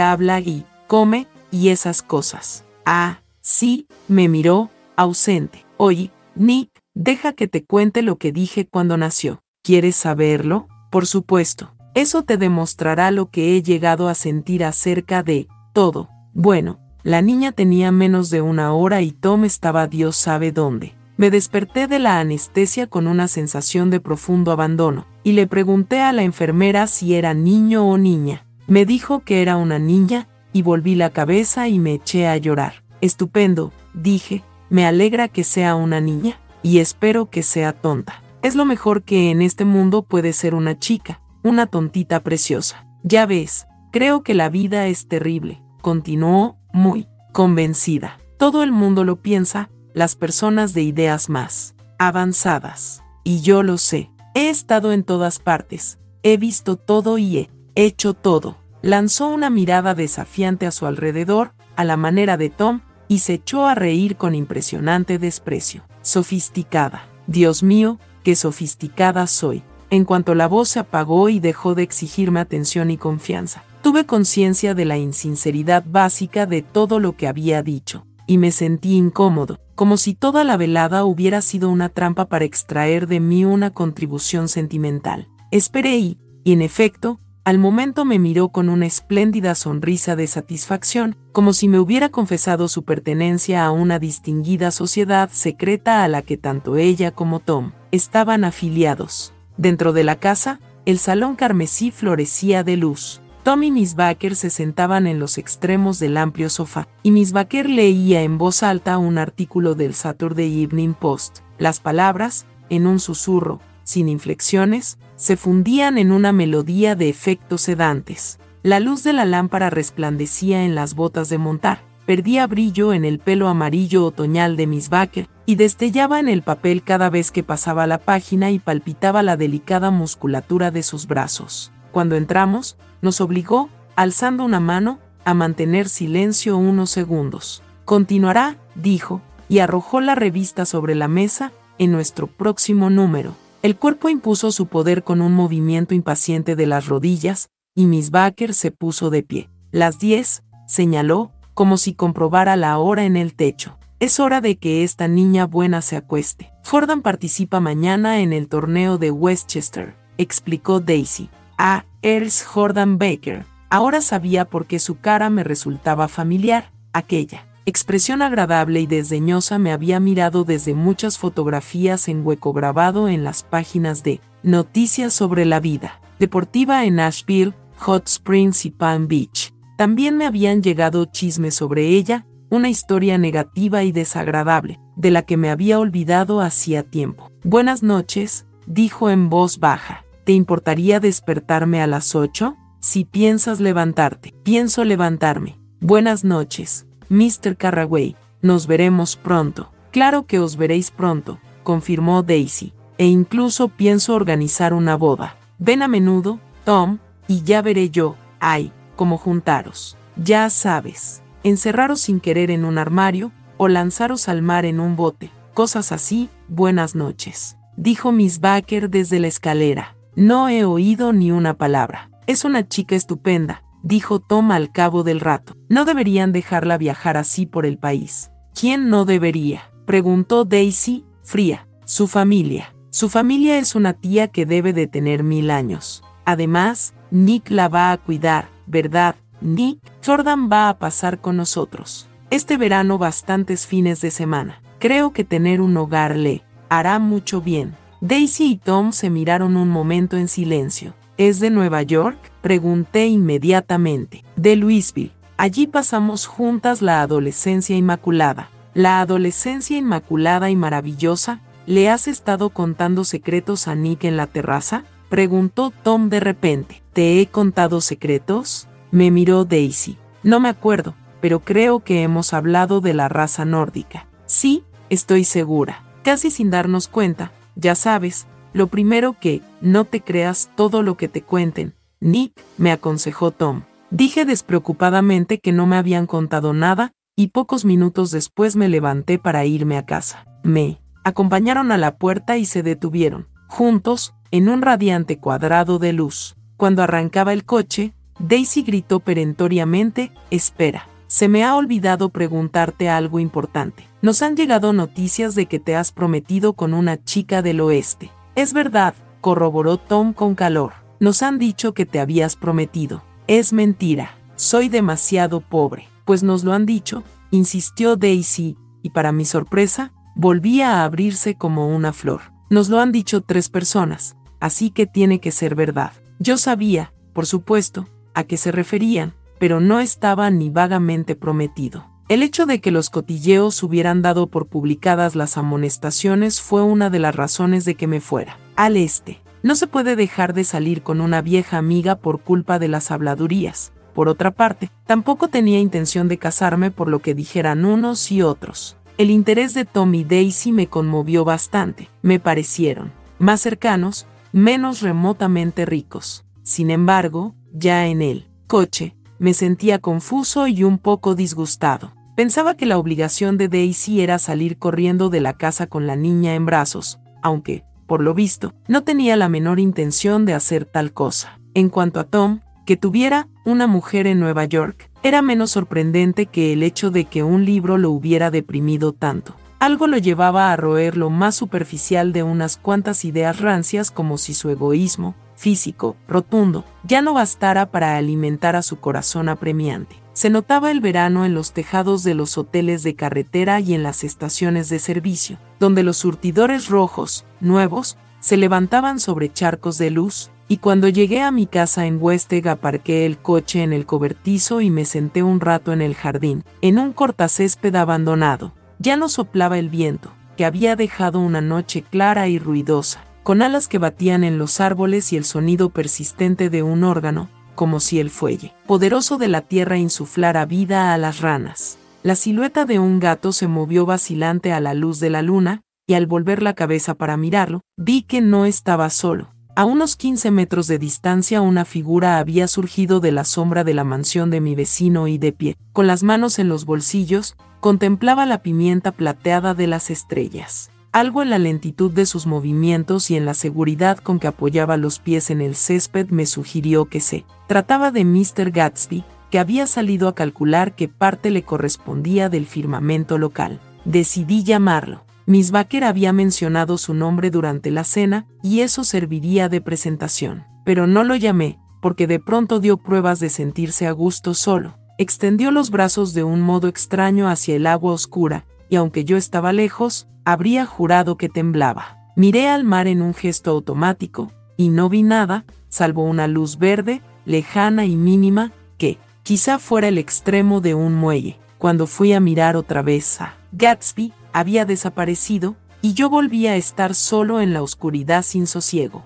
habla 0.00 0.40
y 0.40 0.64
come 0.86 1.26
y 1.50 1.68
esas 1.68 2.02
cosas. 2.02 2.64
Ah, 2.84 3.20
sí, 3.40 3.86
me 4.08 4.28
miró, 4.28 4.70
ausente. 4.96 5.64
Oye, 5.76 6.10
Nick, 6.34 6.70
deja 6.94 7.32
que 7.32 7.48
te 7.48 7.64
cuente 7.64 8.02
lo 8.02 8.16
que 8.16 8.32
dije 8.32 8.66
cuando 8.66 8.96
nació. 8.96 9.40
¿Quieres 9.62 9.96
saberlo? 9.96 10.68
Por 10.90 11.06
supuesto. 11.06 11.74
Eso 11.94 12.22
te 12.22 12.36
demostrará 12.36 13.10
lo 13.10 13.30
que 13.30 13.56
he 13.56 13.62
llegado 13.62 14.08
a 14.08 14.14
sentir 14.14 14.64
acerca 14.64 15.22
de 15.22 15.48
todo. 15.72 16.08
Bueno, 16.34 16.80
la 17.04 17.22
niña 17.22 17.52
tenía 17.52 17.92
menos 17.92 18.28
de 18.28 18.40
una 18.40 18.72
hora 18.72 19.02
y 19.02 19.12
Tom 19.12 19.44
estaba 19.44 19.86
Dios 19.86 20.16
sabe 20.16 20.50
dónde. 20.50 20.94
Me 21.16 21.30
desperté 21.30 21.86
de 21.86 22.00
la 22.00 22.18
anestesia 22.18 22.88
con 22.88 23.06
una 23.06 23.28
sensación 23.28 23.88
de 23.88 24.00
profundo 24.00 24.50
abandono, 24.50 25.06
y 25.22 25.32
le 25.32 25.46
pregunté 25.46 26.00
a 26.00 26.12
la 26.12 26.24
enfermera 26.24 26.88
si 26.88 27.14
era 27.14 27.34
niño 27.34 27.88
o 27.88 27.98
niña. 27.98 28.44
Me 28.66 28.84
dijo 28.84 29.20
que 29.20 29.42
era 29.42 29.56
una 29.56 29.78
niña, 29.78 30.28
y 30.52 30.62
volví 30.62 30.96
la 30.96 31.10
cabeza 31.10 31.68
y 31.68 31.78
me 31.78 31.94
eché 31.94 32.26
a 32.26 32.36
llorar. 32.36 32.82
Estupendo, 33.00 33.72
dije, 33.92 34.42
me 34.70 34.86
alegra 34.86 35.28
que 35.28 35.44
sea 35.44 35.76
una 35.76 36.00
niña, 36.00 36.40
y 36.64 36.78
espero 36.78 37.30
que 37.30 37.44
sea 37.44 37.72
tonta. 37.72 38.24
Es 38.42 38.56
lo 38.56 38.64
mejor 38.64 39.04
que 39.04 39.30
en 39.30 39.40
este 39.40 39.64
mundo 39.64 40.02
puede 40.02 40.32
ser 40.32 40.52
una 40.52 40.80
chica, 40.80 41.20
una 41.44 41.66
tontita 41.66 42.24
preciosa. 42.24 42.88
Ya 43.04 43.24
ves, 43.24 43.68
creo 43.92 44.24
que 44.24 44.34
la 44.34 44.48
vida 44.48 44.88
es 44.88 45.06
terrible, 45.06 45.62
continuó, 45.84 46.56
muy 46.72 47.08
convencida. 47.32 48.18
Todo 48.38 48.62
el 48.62 48.72
mundo 48.72 49.04
lo 49.04 49.20
piensa, 49.20 49.68
las 49.92 50.16
personas 50.16 50.72
de 50.72 50.80
ideas 50.80 51.28
más 51.28 51.74
avanzadas. 51.98 53.02
Y 53.22 53.42
yo 53.42 53.62
lo 53.62 53.76
sé. 53.76 54.10
He 54.34 54.48
estado 54.48 54.92
en 54.92 55.04
todas 55.04 55.40
partes, 55.40 55.98
he 56.22 56.38
visto 56.38 56.76
todo 56.76 57.18
y 57.18 57.36
he 57.36 57.50
hecho 57.74 58.14
todo. 58.14 58.56
Lanzó 58.80 59.28
una 59.28 59.50
mirada 59.50 59.94
desafiante 59.94 60.66
a 60.66 60.70
su 60.70 60.86
alrededor, 60.86 61.52
a 61.76 61.84
la 61.84 61.98
manera 61.98 62.38
de 62.38 62.48
Tom, 62.48 62.80
y 63.06 63.18
se 63.18 63.34
echó 63.34 63.66
a 63.66 63.74
reír 63.74 64.16
con 64.16 64.34
impresionante 64.34 65.18
desprecio. 65.18 65.84
Sofisticada. 66.00 67.04
Dios 67.26 67.62
mío, 67.62 67.98
qué 68.22 68.36
sofisticada 68.36 69.26
soy. 69.26 69.62
En 69.90 70.06
cuanto 70.06 70.34
la 70.34 70.48
voz 70.48 70.70
se 70.70 70.78
apagó 70.78 71.28
y 71.28 71.40
dejó 71.40 71.74
de 71.74 71.82
exigirme 71.82 72.40
atención 72.40 72.90
y 72.90 72.96
confianza, 72.96 73.64
tuve 73.84 74.06
conciencia 74.06 74.74
de 74.74 74.86
la 74.86 74.96
insinceridad 74.96 75.84
básica 75.86 76.46
de 76.46 76.62
todo 76.62 77.00
lo 77.00 77.18
que 77.18 77.28
había 77.28 77.62
dicho, 77.62 78.06
y 78.26 78.38
me 78.38 78.50
sentí 78.50 78.96
incómodo, 78.96 79.60
como 79.74 79.98
si 79.98 80.14
toda 80.14 80.42
la 80.42 80.56
velada 80.56 81.04
hubiera 81.04 81.42
sido 81.42 81.68
una 81.68 81.90
trampa 81.90 82.24
para 82.24 82.46
extraer 82.46 83.06
de 83.06 83.20
mí 83.20 83.44
una 83.44 83.72
contribución 83.72 84.48
sentimental. 84.48 85.28
Esperé 85.50 85.98
y, 85.98 86.18
y 86.44 86.54
en 86.54 86.62
efecto, 86.62 87.18
al 87.44 87.58
momento 87.58 88.06
me 88.06 88.18
miró 88.18 88.48
con 88.48 88.70
una 88.70 88.86
espléndida 88.86 89.54
sonrisa 89.54 90.16
de 90.16 90.28
satisfacción, 90.28 91.14
como 91.32 91.52
si 91.52 91.68
me 91.68 91.78
hubiera 91.78 92.08
confesado 92.08 92.68
su 92.68 92.84
pertenencia 92.84 93.66
a 93.66 93.70
una 93.70 93.98
distinguida 93.98 94.70
sociedad 94.70 95.28
secreta 95.30 96.04
a 96.04 96.08
la 96.08 96.22
que 96.22 96.38
tanto 96.38 96.76
ella 96.76 97.10
como 97.10 97.38
Tom 97.38 97.72
estaban 97.92 98.44
afiliados. 98.44 99.34
Dentro 99.58 99.92
de 99.92 100.04
la 100.04 100.16
casa, 100.16 100.58
el 100.86 100.98
salón 100.98 101.36
carmesí 101.36 101.90
florecía 101.90 102.64
de 102.64 102.78
luz. 102.78 103.20
Tom 103.44 103.62
y 103.62 103.70
Miss 103.70 103.94
Baker 103.94 104.36
se 104.36 104.48
sentaban 104.48 105.06
en 105.06 105.18
los 105.18 105.36
extremos 105.36 105.98
del 105.98 106.16
amplio 106.16 106.48
sofá, 106.48 106.88
y 107.02 107.10
Miss 107.10 107.32
Baker 107.32 107.68
leía 107.68 108.22
en 108.22 108.38
voz 108.38 108.62
alta 108.62 108.96
un 108.96 109.18
artículo 109.18 109.74
del 109.74 109.92
Saturday 109.92 110.62
Evening 110.62 110.94
Post. 110.94 111.40
Las 111.58 111.78
palabras, 111.78 112.46
en 112.70 112.86
un 112.86 113.00
susurro, 113.00 113.60
sin 113.82 114.08
inflexiones, 114.08 114.96
se 115.16 115.36
fundían 115.36 115.98
en 115.98 116.10
una 116.10 116.32
melodía 116.32 116.96
de 116.96 117.10
efectos 117.10 117.60
sedantes. 117.60 118.38
La 118.62 118.80
luz 118.80 119.04
de 119.04 119.12
la 119.12 119.26
lámpara 119.26 119.68
resplandecía 119.68 120.64
en 120.64 120.74
las 120.74 120.94
botas 120.94 121.28
de 121.28 121.36
montar, 121.36 121.82
perdía 122.06 122.46
brillo 122.46 122.94
en 122.94 123.04
el 123.04 123.18
pelo 123.18 123.48
amarillo 123.48 124.06
otoñal 124.06 124.56
de 124.56 124.66
Miss 124.66 124.88
Baker 124.88 125.28
y 125.44 125.56
destellaba 125.56 126.18
en 126.18 126.30
el 126.30 126.40
papel 126.40 126.82
cada 126.82 127.10
vez 127.10 127.30
que 127.30 127.42
pasaba 127.42 127.86
la 127.86 127.98
página 127.98 128.50
y 128.52 128.58
palpitaba 128.58 129.22
la 129.22 129.36
delicada 129.36 129.90
musculatura 129.90 130.70
de 130.70 130.82
sus 130.82 131.06
brazos. 131.06 131.72
Cuando 131.92 132.16
entramos, 132.16 132.76
nos 133.04 133.20
obligó, 133.20 133.68
alzando 133.94 134.44
una 134.44 134.58
mano, 134.58 134.98
a 135.24 135.34
mantener 135.34 135.88
silencio 135.88 136.56
unos 136.56 136.90
segundos. 136.90 137.62
Continuará, 137.84 138.58
dijo, 138.74 139.20
y 139.48 139.60
arrojó 139.60 140.00
la 140.00 140.16
revista 140.16 140.64
sobre 140.64 140.96
la 140.96 141.06
mesa, 141.06 141.52
en 141.78 141.92
nuestro 141.92 142.26
próximo 142.26 142.90
número. 142.90 143.34
El 143.62 143.76
cuerpo 143.76 144.08
impuso 144.08 144.50
su 144.50 144.66
poder 144.66 145.04
con 145.04 145.20
un 145.20 145.34
movimiento 145.34 145.94
impaciente 145.94 146.56
de 146.56 146.66
las 146.66 146.86
rodillas, 146.86 147.48
y 147.74 147.86
Miss 147.86 148.10
Baker 148.10 148.54
se 148.54 148.70
puso 148.70 149.10
de 149.10 149.22
pie. 149.22 149.48
Las 149.70 149.98
diez, 149.98 150.42
señaló, 150.66 151.30
como 151.52 151.76
si 151.76 151.94
comprobara 151.94 152.56
la 152.56 152.78
hora 152.78 153.04
en 153.04 153.16
el 153.16 153.34
techo. 153.34 153.78
Es 154.00 154.18
hora 154.20 154.40
de 154.40 154.56
que 154.56 154.82
esta 154.82 155.08
niña 155.08 155.46
buena 155.46 155.82
se 155.82 155.96
acueste. 155.96 156.50
Jordan 156.64 157.02
participa 157.02 157.60
mañana 157.60 158.20
en 158.20 158.32
el 158.32 158.48
torneo 158.48 158.98
de 158.98 159.10
Westchester, 159.10 159.94
explicó 160.18 160.80
Daisy. 160.80 161.30
Ah, 161.58 161.84
eres 162.04 162.44
Jordan 162.44 162.98
Baker. 162.98 163.46
Ahora 163.70 164.02
sabía 164.02 164.44
por 164.44 164.66
qué 164.66 164.78
su 164.78 164.98
cara 165.00 165.30
me 165.30 165.42
resultaba 165.42 166.06
familiar. 166.06 166.70
Aquella 166.92 167.46
expresión 167.64 168.20
agradable 168.20 168.80
y 168.80 168.86
desdeñosa 168.86 169.58
me 169.58 169.72
había 169.72 169.98
mirado 170.00 170.44
desde 170.44 170.74
muchas 170.74 171.16
fotografías 171.16 172.08
en 172.08 172.24
hueco 172.24 172.52
grabado 172.52 173.08
en 173.08 173.24
las 173.24 173.42
páginas 173.42 174.02
de 174.02 174.20
Noticias 174.42 175.14
sobre 175.14 175.46
la 175.46 175.60
vida 175.60 176.00
deportiva 176.18 176.84
en 176.84 177.00
Asheville, 177.00 177.54
Hot 177.78 178.06
Springs 178.06 178.66
y 178.66 178.70
Palm 178.70 179.08
Beach. 179.08 179.54
También 179.78 180.18
me 180.18 180.26
habían 180.26 180.62
llegado 180.62 181.06
chismes 181.06 181.54
sobre 181.54 181.88
ella, 181.88 182.26
una 182.50 182.68
historia 182.68 183.16
negativa 183.16 183.82
y 183.82 183.92
desagradable, 183.92 184.78
de 184.96 185.10
la 185.10 185.22
que 185.22 185.38
me 185.38 185.50
había 185.50 185.78
olvidado 185.78 186.42
hacía 186.42 186.82
tiempo. 186.82 187.30
Buenas 187.42 187.82
noches, 187.82 188.46
dijo 188.66 189.10
en 189.10 189.30
voz 189.30 189.58
baja. 189.58 190.03
¿Te 190.24 190.32
importaría 190.32 191.00
despertarme 191.00 191.82
a 191.82 191.86
las 191.86 192.14
ocho? 192.14 192.56
Si 192.80 193.04
piensas 193.04 193.60
levantarte, 193.60 194.34
pienso 194.42 194.82
levantarme. 194.84 195.58
Buenas 195.80 196.24
noches, 196.24 196.86
Mr. 197.10 197.58
Carraway. 197.58 198.16
Nos 198.40 198.66
veremos 198.66 199.16
pronto. 199.16 199.70
Claro 199.90 200.26
que 200.26 200.38
os 200.38 200.56
veréis 200.56 200.90
pronto, 200.90 201.38
confirmó 201.62 202.22
Daisy. 202.22 202.72
E 202.96 203.06
incluso 203.06 203.68
pienso 203.68 204.14
organizar 204.14 204.72
una 204.72 204.96
boda. 204.96 205.36
Ven 205.58 205.82
a 205.82 205.88
menudo, 205.88 206.40
Tom, 206.64 206.98
y 207.28 207.42
ya 207.42 207.60
veré 207.60 207.90
yo, 207.90 208.16
ay, 208.40 208.72
cómo 208.96 209.18
juntaros. 209.18 209.98
Ya 210.16 210.48
sabes, 210.48 211.22
encerraros 211.42 212.00
sin 212.00 212.20
querer 212.20 212.50
en 212.50 212.64
un 212.64 212.78
armario, 212.78 213.30
o 213.58 213.68
lanzaros 213.68 214.28
al 214.28 214.40
mar 214.40 214.64
en 214.64 214.80
un 214.80 214.96
bote. 214.96 215.30
Cosas 215.52 215.92
así, 215.92 216.30
buenas 216.48 216.94
noches. 216.94 217.58
Dijo 217.76 218.10
Miss 218.10 218.40
Baker 218.40 218.88
desde 218.88 219.20
la 219.20 219.26
escalera. 219.26 219.93
No 220.16 220.48
he 220.48 220.64
oído 220.64 221.12
ni 221.12 221.32
una 221.32 221.54
palabra. 221.54 222.10
Es 222.26 222.44
una 222.44 222.68
chica 222.68 222.94
estupenda, 222.94 223.64
dijo 223.82 224.20
Tom 224.20 224.52
al 224.52 224.70
cabo 224.70 225.02
del 225.02 225.20
rato. 225.20 225.56
No 225.68 225.84
deberían 225.84 226.32
dejarla 226.32 226.78
viajar 226.78 227.16
así 227.16 227.46
por 227.46 227.66
el 227.66 227.78
país. 227.78 228.30
¿Quién 228.54 228.88
no 228.88 229.04
debería? 229.04 229.70
preguntó 229.86 230.44
Daisy, 230.44 231.04
fría. 231.22 231.66
Su 231.84 232.06
familia. 232.06 232.74
Su 232.90 233.08
familia 233.08 233.58
es 233.58 233.74
una 233.74 233.92
tía 233.92 234.28
que 234.28 234.46
debe 234.46 234.72
de 234.72 234.86
tener 234.86 235.24
mil 235.24 235.50
años. 235.50 236.04
Además, 236.24 236.94
Nick 237.10 237.50
la 237.50 237.68
va 237.68 237.90
a 237.90 237.98
cuidar, 237.98 238.48
¿verdad? 238.66 239.16
Nick, 239.40 239.80
Jordan 240.04 240.48
va 240.50 240.68
a 240.68 240.78
pasar 240.78 241.20
con 241.20 241.36
nosotros. 241.36 242.08
Este 242.30 242.56
verano 242.56 242.98
bastantes 242.98 243.66
fines 243.66 244.00
de 244.00 244.10
semana. 244.10 244.62
Creo 244.78 245.12
que 245.12 245.24
tener 245.24 245.60
un 245.60 245.76
hogar 245.76 246.16
le 246.16 246.44
hará 246.68 246.98
mucho 246.98 247.40
bien. 247.40 247.76
Daisy 248.06 248.44
y 248.50 248.56
Tom 248.58 248.92
se 248.92 249.08
miraron 249.08 249.56
un 249.56 249.70
momento 249.70 250.18
en 250.18 250.28
silencio. 250.28 250.92
¿Es 251.16 251.40
de 251.40 251.48
Nueva 251.48 251.80
York? 251.80 252.18
Pregunté 252.42 253.06
inmediatamente. 253.06 254.24
De 254.36 254.56
Louisville. 254.56 255.12
Allí 255.38 255.66
pasamos 255.66 256.26
juntas 256.26 256.82
la 256.82 257.00
adolescencia 257.00 257.74
inmaculada. 257.74 258.50
La 258.74 259.00
adolescencia 259.00 259.78
inmaculada 259.78 260.50
y 260.50 260.54
maravillosa. 260.54 261.40
¿Le 261.64 261.88
has 261.88 262.06
estado 262.06 262.50
contando 262.50 263.04
secretos 263.04 263.68
a 263.68 263.74
Nick 263.74 264.04
en 264.04 264.18
la 264.18 264.26
terraza? 264.26 264.84
Preguntó 265.08 265.72
Tom 265.82 266.10
de 266.10 266.20
repente. 266.20 266.82
¿Te 266.92 267.22
he 267.22 267.26
contado 267.28 267.80
secretos? 267.80 268.68
Me 268.90 269.10
miró 269.10 269.46
Daisy. 269.46 269.96
No 270.22 270.40
me 270.40 270.50
acuerdo, 270.50 270.94
pero 271.22 271.40
creo 271.40 271.80
que 271.80 272.02
hemos 272.02 272.34
hablado 272.34 272.82
de 272.82 272.92
la 272.92 273.08
raza 273.08 273.46
nórdica. 273.46 274.08
Sí, 274.26 274.62
estoy 274.90 275.24
segura. 275.24 275.82
Casi 276.02 276.30
sin 276.30 276.50
darnos 276.50 276.86
cuenta, 276.86 277.32
ya 277.56 277.74
sabes, 277.74 278.26
lo 278.52 278.68
primero 278.68 279.16
que, 279.20 279.42
no 279.60 279.84
te 279.84 280.00
creas 280.00 280.50
todo 280.54 280.82
lo 280.82 280.96
que 280.96 281.08
te 281.08 281.22
cuenten. 281.22 281.74
Nick, 282.00 282.40
me 282.58 282.70
aconsejó 282.70 283.30
Tom. 283.30 283.62
Dije 283.90 284.24
despreocupadamente 284.24 285.38
que 285.38 285.52
no 285.52 285.66
me 285.66 285.76
habían 285.76 286.06
contado 286.06 286.52
nada, 286.52 286.92
y 287.16 287.28
pocos 287.28 287.64
minutos 287.64 288.10
después 288.10 288.56
me 288.56 288.68
levanté 288.68 289.18
para 289.18 289.44
irme 289.44 289.76
a 289.76 289.86
casa. 289.86 290.26
Me 290.42 290.80
acompañaron 291.04 291.70
a 291.72 291.78
la 291.78 291.96
puerta 291.96 292.36
y 292.36 292.44
se 292.44 292.62
detuvieron, 292.62 293.28
juntos, 293.48 294.14
en 294.30 294.48
un 294.48 294.62
radiante 294.62 295.18
cuadrado 295.18 295.78
de 295.78 295.92
luz. 295.92 296.36
Cuando 296.56 296.82
arrancaba 296.82 297.32
el 297.32 297.44
coche, 297.44 297.94
Daisy 298.18 298.62
gritó 298.62 299.00
perentoriamente, 299.00 300.12
espera, 300.30 300.88
se 301.14 301.28
me 301.28 301.44
ha 301.44 301.54
olvidado 301.54 302.08
preguntarte 302.08 302.88
algo 302.88 303.20
importante. 303.20 303.88
Nos 304.02 304.20
han 304.20 304.34
llegado 304.34 304.72
noticias 304.72 305.36
de 305.36 305.46
que 305.46 305.60
te 305.60 305.76
has 305.76 305.92
prometido 305.92 306.54
con 306.54 306.74
una 306.74 307.04
chica 307.04 307.40
del 307.40 307.60
oeste. 307.60 308.10
Es 308.34 308.52
verdad, 308.52 308.94
corroboró 309.20 309.76
Tom 309.76 310.12
con 310.12 310.34
calor. 310.34 310.72
Nos 310.98 311.22
han 311.22 311.38
dicho 311.38 311.72
que 311.72 311.86
te 311.86 312.00
habías 312.00 312.34
prometido. 312.34 313.04
Es 313.28 313.52
mentira. 313.52 314.18
Soy 314.34 314.68
demasiado 314.68 315.40
pobre. 315.40 315.86
Pues 316.04 316.24
nos 316.24 316.42
lo 316.42 316.52
han 316.52 316.66
dicho, 316.66 317.04
insistió 317.30 317.94
Daisy, 317.94 318.56
y 318.82 318.90
para 318.90 319.12
mi 319.12 319.24
sorpresa, 319.24 319.92
volvía 320.16 320.80
a 320.80 320.84
abrirse 320.84 321.36
como 321.36 321.68
una 321.68 321.92
flor. 321.92 322.22
Nos 322.50 322.68
lo 322.70 322.80
han 322.80 322.90
dicho 322.90 323.20
tres 323.20 323.48
personas, 323.48 324.16
así 324.40 324.70
que 324.70 324.86
tiene 324.88 325.20
que 325.20 325.30
ser 325.30 325.54
verdad. 325.54 325.92
Yo 326.18 326.38
sabía, 326.38 326.92
por 327.12 327.26
supuesto, 327.26 327.86
a 328.14 328.24
qué 328.24 328.36
se 328.36 328.50
referían, 328.50 329.14
pero 329.38 329.60
no 329.60 329.80
estaba 329.80 330.30
ni 330.30 330.50
vagamente 330.50 331.16
prometido. 331.16 331.86
El 332.08 332.22
hecho 332.22 332.44
de 332.44 332.60
que 332.60 332.70
los 332.70 332.90
cotilleos 332.90 333.62
hubieran 333.62 334.02
dado 334.02 334.26
por 334.26 334.46
publicadas 334.46 335.16
las 335.16 335.38
amonestaciones 335.38 336.40
fue 336.42 336.62
una 336.62 336.90
de 336.90 336.98
las 336.98 337.16
razones 337.16 337.64
de 337.64 337.76
que 337.76 337.86
me 337.86 338.00
fuera. 338.00 338.38
Al 338.56 338.76
este. 338.76 339.20
No 339.42 339.54
se 339.56 339.66
puede 339.66 339.94
dejar 339.96 340.32
de 340.32 340.44
salir 340.44 340.82
con 340.82 341.00
una 341.00 341.20
vieja 341.20 341.58
amiga 341.58 341.96
por 341.96 342.20
culpa 342.20 342.58
de 342.58 342.68
las 342.68 342.90
habladurías. 342.90 343.72
Por 343.94 344.08
otra 344.08 344.30
parte, 344.30 344.70
tampoco 344.86 345.28
tenía 345.28 345.60
intención 345.60 346.08
de 346.08 346.18
casarme 346.18 346.70
por 346.70 346.88
lo 346.88 347.00
que 347.00 347.14
dijeran 347.14 347.64
unos 347.64 348.10
y 348.10 348.22
otros. 348.22 348.76
El 348.96 349.10
interés 349.10 349.54
de 349.54 349.64
Tom 349.64 349.94
y 349.94 350.04
Daisy 350.04 350.52
me 350.52 350.66
conmovió 350.66 351.24
bastante. 351.24 351.90
Me 352.02 352.20
parecieron 352.20 352.92
más 353.18 353.40
cercanos, 353.40 354.06
menos 354.32 354.80
remotamente 354.82 355.64
ricos. 355.66 356.24
Sin 356.42 356.70
embargo, 356.70 357.34
ya 357.52 357.86
en 357.86 358.02
el 358.02 358.28
coche, 358.46 358.96
me 359.18 359.34
sentía 359.34 359.78
confuso 359.78 360.46
y 360.46 360.64
un 360.64 360.78
poco 360.78 361.14
disgustado. 361.14 361.92
Pensaba 362.16 362.56
que 362.56 362.66
la 362.66 362.78
obligación 362.78 363.38
de 363.38 363.48
Daisy 363.48 364.00
era 364.00 364.18
salir 364.18 364.58
corriendo 364.58 365.10
de 365.10 365.20
la 365.20 365.32
casa 365.32 365.66
con 365.66 365.86
la 365.86 365.96
niña 365.96 366.34
en 366.34 366.46
brazos, 366.46 367.00
aunque, 367.22 367.64
por 367.86 368.02
lo 368.02 368.14
visto, 368.14 368.54
no 368.68 368.84
tenía 368.84 369.16
la 369.16 369.28
menor 369.28 369.58
intención 369.58 370.24
de 370.24 370.34
hacer 370.34 370.64
tal 370.64 370.92
cosa. 370.92 371.40
En 371.54 371.68
cuanto 371.68 372.00
a 372.00 372.04
Tom, 372.04 372.40
que 372.66 372.76
tuviera 372.76 373.28
una 373.44 373.66
mujer 373.66 374.06
en 374.06 374.20
Nueva 374.20 374.44
York, 374.44 374.90
era 375.02 375.22
menos 375.22 375.50
sorprendente 375.50 376.26
que 376.26 376.52
el 376.52 376.62
hecho 376.62 376.90
de 376.90 377.04
que 377.04 377.22
un 377.22 377.44
libro 377.44 377.78
lo 377.78 377.90
hubiera 377.90 378.30
deprimido 378.30 378.92
tanto. 378.92 379.36
Algo 379.64 379.86
lo 379.86 379.96
llevaba 379.96 380.52
a 380.52 380.56
roer 380.56 380.94
lo 380.94 381.08
más 381.08 381.36
superficial 381.36 382.12
de 382.12 382.22
unas 382.22 382.58
cuantas 382.58 383.02
ideas 383.06 383.40
rancias 383.40 383.90
como 383.90 384.18
si 384.18 384.34
su 384.34 384.50
egoísmo, 384.50 385.14
físico, 385.36 385.96
rotundo, 386.06 386.66
ya 386.82 387.00
no 387.00 387.14
bastara 387.14 387.70
para 387.70 387.96
alimentar 387.96 388.56
a 388.56 388.62
su 388.62 388.78
corazón 388.78 389.30
apremiante. 389.30 389.96
Se 390.12 390.28
notaba 390.28 390.70
el 390.70 390.82
verano 390.82 391.24
en 391.24 391.32
los 391.32 391.54
tejados 391.54 392.04
de 392.04 392.12
los 392.12 392.36
hoteles 392.36 392.82
de 392.82 392.94
carretera 392.94 393.58
y 393.58 393.72
en 393.72 393.82
las 393.82 394.04
estaciones 394.04 394.68
de 394.68 394.80
servicio, 394.80 395.38
donde 395.58 395.82
los 395.82 395.96
surtidores 395.96 396.68
rojos, 396.68 397.24
nuevos, 397.40 397.96
se 398.20 398.36
levantaban 398.36 399.00
sobre 399.00 399.32
charcos 399.32 399.78
de 399.78 399.90
luz, 399.90 400.30
y 400.46 400.58
cuando 400.58 400.88
llegué 400.88 401.22
a 401.22 401.30
mi 401.30 401.46
casa 401.46 401.86
en 401.86 401.96
Westeg 402.02 402.48
aparqué 402.48 403.06
el 403.06 403.16
coche 403.16 403.62
en 403.62 403.72
el 403.72 403.86
cobertizo 403.86 404.60
y 404.60 404.68
me 404.68 404.84
senté 404.84 405.22
un 405.22 405.40
rato 405.40 405.72
en 405.72 405.80
el 405.80 405.94
jardín, 405.94 406.44
en 406.60 406.78
un 406.78 406.92
cortacésped 406.92 407.74
abandonado. 407.76 408.52
Ya 408.78 408.96
no 408.96 409.08
soplaba 409.08 409.58
el 409.58 409.68
viento, 409.68 410.12
que 410.36 410.44
había 410.44 410.76
dejado 410.76 411.20
una 411.20 411.40
noche 411.40 411.82
clara 411.82 412.28
y 412.28 412.38
ruidosa, 412.38 413.04
con 413.22 413.42
alas 413.42 413.68
que 413.68 413.78
batían 413.78 414.24
en 414.24 414.38
los 414.38 414.60
árboles 414.60 415.12
y 415.12 415.16
el 415.16 415.24
sonido 415.24 415.70
persistente 415.70 416.50
de 416.50 416.62
un 416.62 416.84
órgano, 416.84 417.30
como 417.54 417.80
si 417.80 418.00
el 418.00 418.10
fuelle, 418.10 418.52
poderoso 418.66 419.16
de 419.16 419.28
la 419.28 419.40
tierra, 419.40 419.78
insuflara 419.78 420.44
vida 420.44 420.92
a 420.92 420.98
las 420.98 421.20
ranas. 421.20 421.78
La 422.02 422.16
silueta 422.16 422.66
de 422.66 422.78
un 422.78 423.00
gato 423.00 423.32
se 423.32 423.48
movió 423.48 423.86
vacilante 423.86 424.52
a 424.52 424.60
la 424.60 424.74
luz 424.74 425.00
de 425.00 425.10
la 425.10 425.22
luna, 425.22 425.62
y 425.86 425.94
al 425.94 426.06
volver 426.06 426.42
la 426.42 426.54
cabeza 426.54 426.94
para 426.94 427.16
mirarlo, 427.16 427.60
vi 427.76 428.02
que 428.02 428.20
no 428.20 428.44
estaba 428.44 428.90
solo. 428.90 429.33
A 429.56 429.64
unos 429.66 429.94
15 429.94 430.32
metros 430.32 430.66
de 430.66 430.80
distancia 430.80 431.40
una 431.40 431.64
figura 431.64 432.18
había 432.18 432.48
surgido 432.48 432.98
de 432.98 433.12
la 433.12 433.22
sombra 433.22 433.62
de 433.62 433.72
la 433.72 433.84
mansión 433.84 434.28
de 434.30 434.40
mi 434.40 434.56
vecino 434.56 435.06
y 435.06 435.16
de 435.16 435.30
pie, 435.30 435.56
con 435.72 435.86
las 435.86 436.02
manos 436.02 436.40
en 436.40 436.48
los 436.48 436.64
bolsillos, 436.64 437.36
contemplaba 437.60 438.26
la 438.26 438.42
pimienta 438.42 438.90
plateada 438.90 439.54
de 439.54 439.68
las 439.68 439.90
estrellas. 439.90 440.72
Algo 440.90 441.22
en 441.22 441.30
la 441.30 441.38
lentitud 441.38 441.92
de 441.92 442.04
sus 442.04 442.26
movimientos 442.26 443.12
y 443.12 443.16
en 443.16 443.26
la 443.26 443.34
seguridad 443.34 443.98
con 443.98 444.18
que 444.18 444.26
apoyaba 444.26 444.76
los 444.76 444.98
pies 444.98 445.30
en 445.30 445.40
el 445.40 445.54
césped 445.54 446.08
me 446.08 446.26
sugirió 446.26 446.86
que 446.86 446.98
se 446.98 447.24
trataba 447.46 447.92
de 447.92 448.04
Mr. 448.04 448.50
Gatsby, 448.50 449.04
que 449.30 449.38
había 449.38 449.68
salido 449.68 450.08
a 450.08 450.16
calcular 450.16 450.74
qué 450.74 450.88
parte 450.88 451.30
le 451.30 451.44
correspondía 451.44 452.28
del 452.28 452.46
firmamento 452.46 453.18
local. 453.18 453.60
Decidí 453.84 454.42
llamarlo. 454.42 455.04
Miss 455.26 455.50
Baker 455.50 455.84
había 455.84 456.12
mencionado 456.12 456.76
su 456.76 456.92
nombre 456.92 457.30
durante 457.30 457.70
la 457.70 457.84
cena, 457.84 458.26
y 458.42 458.60
eso 458.60 458.84
serviría 458.84 459.48
de 459.48 459.60
presentación. 459.60 460.44
Pero 460.64 460.86
no 460.86 461.02
lo 461.02 461.16
llamé, 461.16 461.58
porque 461.80 462.06
de 462.06 462.20
pronto 462.20 462.60
dio 462.60 462.76
pruebas 462.76 463.20
de 463.20 463.30
sentirse 463.30 463.86
a 463.86 463.92
gusto 463.92 464.34
solo. 464.34 464.78
Extendió 464.98 465.50
los 465.50 465.70
brazos 465.70 466.14
de 466.14 466.24
un 466.24 466.40
modo 466.40 466.68
extraño 466.68 467.28
hacia 467.28 467.56
el 467.56 467.66
agua 467.66 467.92
oscura, 467.92 468.44
y 468.68 468.76
aunque 468.76 469.04
yo 469.04 469.16
estaba 469.16 469.52
lejos, 469.52 470.08
habría 470.24 470.66
jurado 470.66 471.16
que 471.16 471.28
temblaba. 471.28 471.98
Miré 472.16 472.48
al 472.48 472.64
mar 472.64 472.86
en 472.86 473.02
un 473.02 473.14
gesto 473.14 473.50
automático, 473.50 474.30
y 474.56 474.68
no 474.68 474.88
vi 474.88 475.02
nada, 475.02 475.44
salvo 475.68 476.04
una 476.04 476.28
luz 476.28 476.58
verde, 476.58 477.02
lejana 477.24 477.86
y 477.86 477.96
mínima, 477.96 478.52
que, 478.78 478.98
quizá 479.22 479.58
fuera 479.58 479.88
el 479.88 479.98
extremo 479.98 480.60
de 480.60 480.74
un 480.74 480.94
muelle. 480.94 481.38
Cuando 481.58 481.86
fui 481.86 482.12
a 482.12 482.20
mirar 482.20 482.56
otra 482.56 482.82
vez 482.82 483.20
a 483.20 483.36
Gatsby, 483.52 484.12
había 484.34 484.66
desaparecido, 484.66 485.54
y 485.80 485.94
yo 485.94 486.10
volví 486.10 486.48
a 486.48 486.56
estar 486.56 486.94
solo 486.94 487.40
en 487.40 487.54
la 487.54 487.62
oscuridad 487.62 488.22
sin 488.22 488.46
sosiego. 488.46 489.04